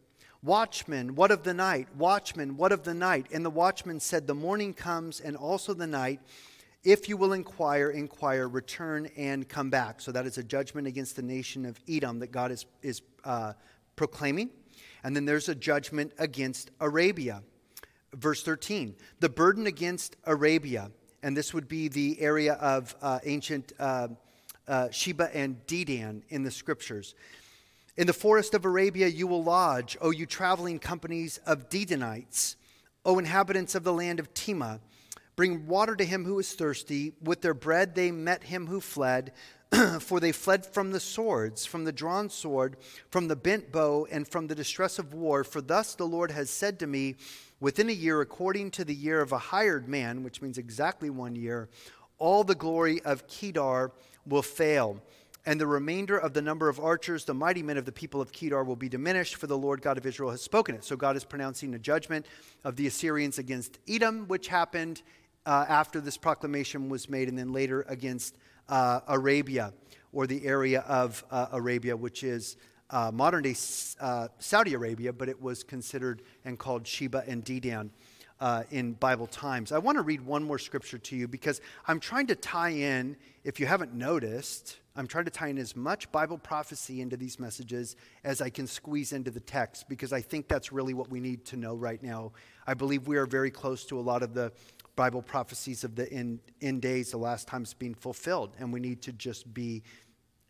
[0.43, 1.87] Watchman, what of the night?
[1.95, 3.27] Watchman, what of the night?
[3.31, 6.19] And the watchman said, The morning comes and also the night.
[6.83, 10.01] If you will inquire, inquire, return and come back.
[10.01, 13.53] So that is a judgment against the nation of Edom that God is, is uh,
[13.95, 14.49] proclaiming.
[15.07, 17.41] And then there's a judgment against Arabia.
[18.13, 20.91] Verse 13 the burden against Arabia,
[21.23, 24.09] and this would be the area of uh, ancient uh,
[24.67, 27.15] uh, Sheba and Dedan in the scriptures.
[27.95, 32.57] In the forest of Arabia you will lodge, O you traveling companies of Dedanites,
[33.05, 34.81] O inhabitants of the land of Tema.
[35.37, 37.13] Bring water to him who is thirsty.
[37.21, 39.31] With their bread they met him who fled.
[39.99, 42.77] for they fled from the swords, from the drawn sword,
[43.09, 45.43] from the bent bow, and from the distress of war.
[45.43, 47.15] For thus the Lord has said to me,
[47.59, 51.35] within a year, according to the year of a hired man, which means exactly one
[51.35, 51.69] year,
[52.17, 53.91] all the glory of Kedar
[54.25, 55.01] will fail.
[55.45, 58.31] And the remainder of the number of archers, the mighty men of the people of
[58.31, 60.83] Kedar, will be diminished, for the Lord God of Israel has spoken it.
[60.83, 62.25] So God is pronouncing a judgment
[62.65, 65.03] of the Assyrians against Edom, which happened
[65.45, 68.37] uh, after this proclamation was made, and then later against
[68.69, 69.73] uh, Arabia,
[70.11, 72.57] or the area of uh, Arabia, which is
[72.89, 73.55] uh, modern day
[73.99, 77.89] uh, Saudi Arabia, but it was considered and called Sheba and Dedan
[78.39, 79.71] uh, in Bible times.
[79.71, 83.17] I want to read one more scripture to you because I'm trying to tie in,
[83.43, 87.39] if you haven't noticed, I'm trying to tie in as much Bible prophecy into these
[87.39, 91.19] messages as I can squeeze into the text because I think that's really what we
[91.19, 92.31] need to know right now.
[92.65, 94.51] I believe we are very close to a lot of the
[94.97, 99.01] Bible prophecies of the end, end days, the last times being fulfilled, and we need
[99.03, 99.83] to just be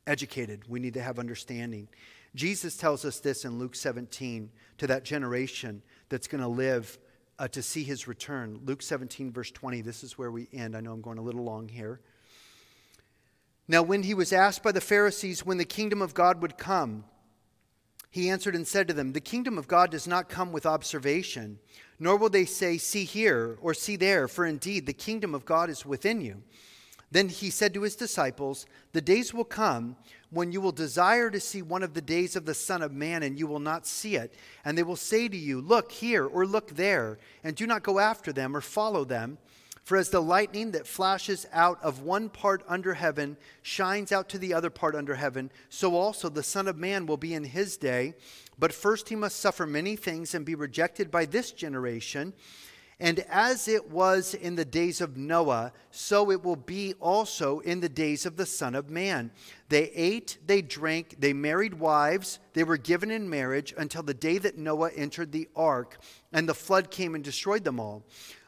[0.07, 0.63] educated.
[0.67, 1.87] We need to have understanding.
[2.33, 6.97] Jesus tells us this in Luke 17 to that generation that's going to live
[7.37, 8.59] uh, to see his return.
[8.65, 9.81] Luke 17, verse 20.
[9.81, 10.75] This is where we end.
[10.75, 11.99] I know I'm going a little long here.
[13.67, 17.03] Now, when he was asked by the Pharisees when the kingdom of God would come,
[18.09, 21.59] he answered and said to them, The kingdom of God does not come with observation,
[21.99, 25.69] nor will they say, See here or see there, for indeed the kingdom of God
[25.69, 26.43] is within you.
[27.09, 29.95] Then he said to his disciples, The days will come
[30.29, 33.23] when you will desire to see one of the days of the Son of Man,
[33.23, 34.33] and you will not see it.
[34.65, 37.99] And they will say to you, Look here or look there, and do not go
[37.99, 39.37] after them or follow them.
[39.87, 44.37] For as the lightning that flashes out of one part under heaven shines out to
[44.37, 47.77] the other part under heaven, so also the Son of Man will be in his
[47.77, 48.13] day.
[48.59, 52.33] But first he must suffer many things and be rejected by this generation.
[52.99, 57.79] And as it was in the days of Noah, so it will be also in
[57.79, 59.31] the days of the Son of Man.
[59.69, 64.37] They ate, they drank, they married wives, they were given in marriage until the day
[64.39, 65.97] that Noah entered the ark,
[66.33, 68.03] and the flood came and destroyed them all.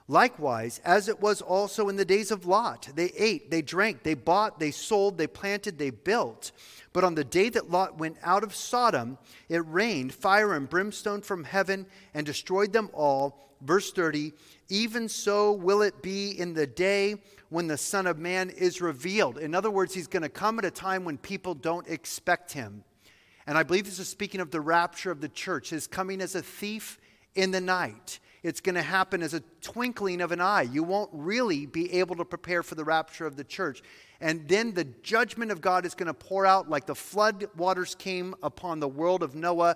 [0.10, 4.16] Likewise, as it was also in the days of Lot, they ate, they drank, they
[4.16, 6.52] bought, they sold, they planted, they built.
[6.94, 11.22] But on the day that Lot went out of Sodom, it rained fire and brimstone
[11.22, 11.86] from heaven
[12.16, 13.54] and destroyed them all.
[13.62, 14.34] Verse 30
[14.70, 17.18] Even so will it be in the day
[17.50, 19.38] when the Son of Man is revealed.
[19.38, 22.84] In other words, he's going to come at a time when people don't expect him.
[23.46, 26.34] And I believe this is speaking of the rapture of the church, his coming as
[26.34, 27.00] a thief
[27.36, 28.20] in the night.
[28.42, 30.62] It's going to happen as a twinkling of an eye.
[30.62, 33.82] You won't really be able to prepare for the rapture of the church.
[34.22, 37.96] And then the judgment of God is going to pour out like the flood waters
[37.96, 39.76] came upon the world of Noah,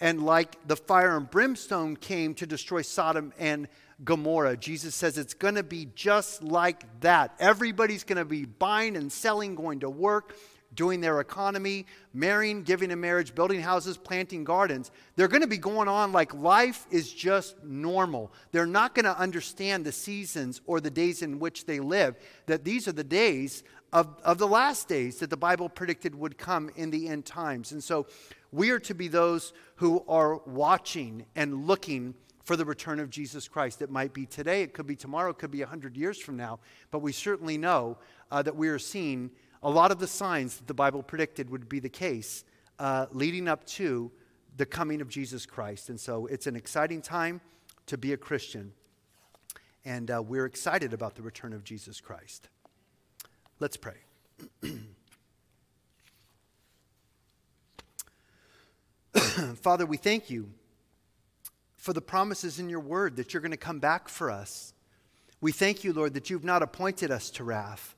[0.00, 3.68] and like the fire and brimstone came to destroy Sodom and
[4.02, 4.56] Gomorrah.
[4.56, 7.34] Jesus says it's going to be just like that.
[7.38, 10.34] Everybody's going to be buying and selling, going to work
[10.74, 14.90] doing their economy, marrying, giving in marriage, building houses, planting gardens.
[15.16, 18.32] They're going to be going on like life is just normal.
[18.52, 22.16] They're not going to understand the seasons or the days in which they live,
[22.46, 26.38] that these are the days of, of the last days that the Bible predicted would
[26.38, 27.72] come in the end times.
[27.72, 28.06] And so
[28.52, 32.14] we are to be those who are watching and looking
[32.44, 33.82] for the return of Jesus Christ.
[33.82, 36.58] It might be today, it could be tomorrow, it could be 100 years from now,
[36.90, 37.98] but we certainly know
[38.30, 39.30] uh, that we are seeing
[39.62, 42.44] a lot of the signs that the Bible predicted would be the case
[42.78, 44.10] uh, leading up to
[44.56, 45.90] the coming of Jesus Christ.
[45.90, 47.40] And so it's an exciting time
[47.86, 48.72] to be a Christian.
[49.84, 52.48] And uh, we're excited about the return of Jesus Christ.
[53.58, 53.96] Let's pray.
[59.56, 60.50] Father, we thank you
[61.76, 64.72] for the promises in your word that you're going to come back for us.
[65.40, 67.94] We thank you, Lord, that you've not appointed us to wrath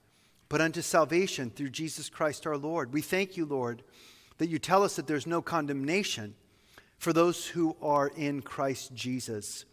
[0.53, 2.93] but unto salvation through Jesus Christ our Lord.
[2.93, 3.83] We thank you, Lord,
[4.37, 6.35] that you tell us that there's no condemnation
[6.99, 9.65] for those who are in Christ Jesus.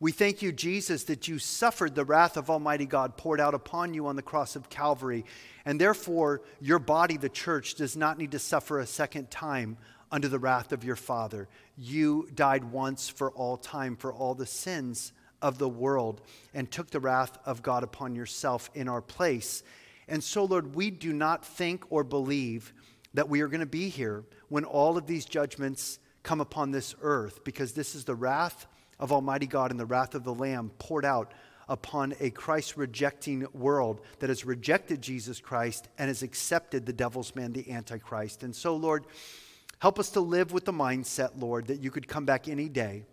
[0.00, 3.92] We thank you, Jesus, that you suffered the wrath of Almighty God poured out upon
[3.92, 5.26] you on the cross of Calvary,
[5.66, 9.76] and therefore your body, the church, does not need to suffer a second time
[10.10, 11.48] under the wrath of your Father.
[11.76, 16.22] You died once for all time for all the sins of the world
[16.54, 19.62] and took the wrath of God upon yourself in our place.
[20.08, 22.72] And so, Lord, we do not think or believe
[23.14, 26.94] that we are going to be here when all of these judgments come upon this
[27.02, 28.66] earth, because this is the wrath
[28.98, 31.32] of Almighty God and the wrath of the Lamb poured out
[31.68, 37.34] upon a Christ rejecting world that has rejected Jesus Christ and has accepted the devil's
[37.34, 38.42] man, the Antichrist.
[38.42, 39.06] And so, Lord,
[39.78, 43.04] help us to live with the mindset, Lord, that you could come back any day.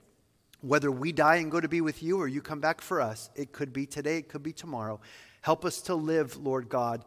[0.62, 3.30] Whether we die and go to be with you or you come back for us,
[3.36, 5.00] it could be today, it could be tomorrow.
[5.42, 7.04] Help us to live, Lord God,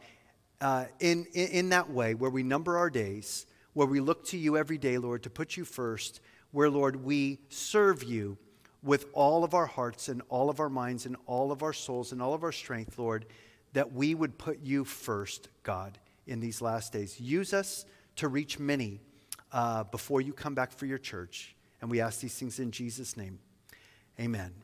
[0.61, 4.37] uh, in, in, in that way where we number our days, where we look to
[4.37, 6.21] you every day, Lord, to put you first,
[6.51, 8.37] where, Lord, we serve you
[8.83, 12.13] with all of our hearts and all of our minds and all of our souls
[12.13, 13.27] and all of our strength, Lord,
[13.73, 17.21] that we would put you first, God, in these last days.
[17.21, 17.87] Use us
[18.17, 19.01] to reach many
[19.53, 21.55] uh, before you come back for your church.
[21.81, 23.39] And we ask these things in Jesus' name.
[24.19, 24.64] Amen.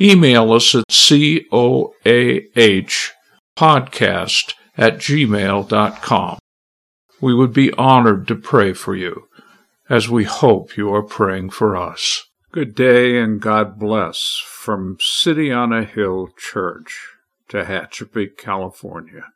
[0.00, 1.74] email us at coahpodcast
[4.76, 6.38] at gmail.com.
[7.20, 9.28] We would be honored to pray for you,
[9.90, 12.24] as we hope you are praying for us.
[12.52, 17.08] Good day and God bless from City on a Hill Church,
[17.48, 19.26] Tehachapi, California.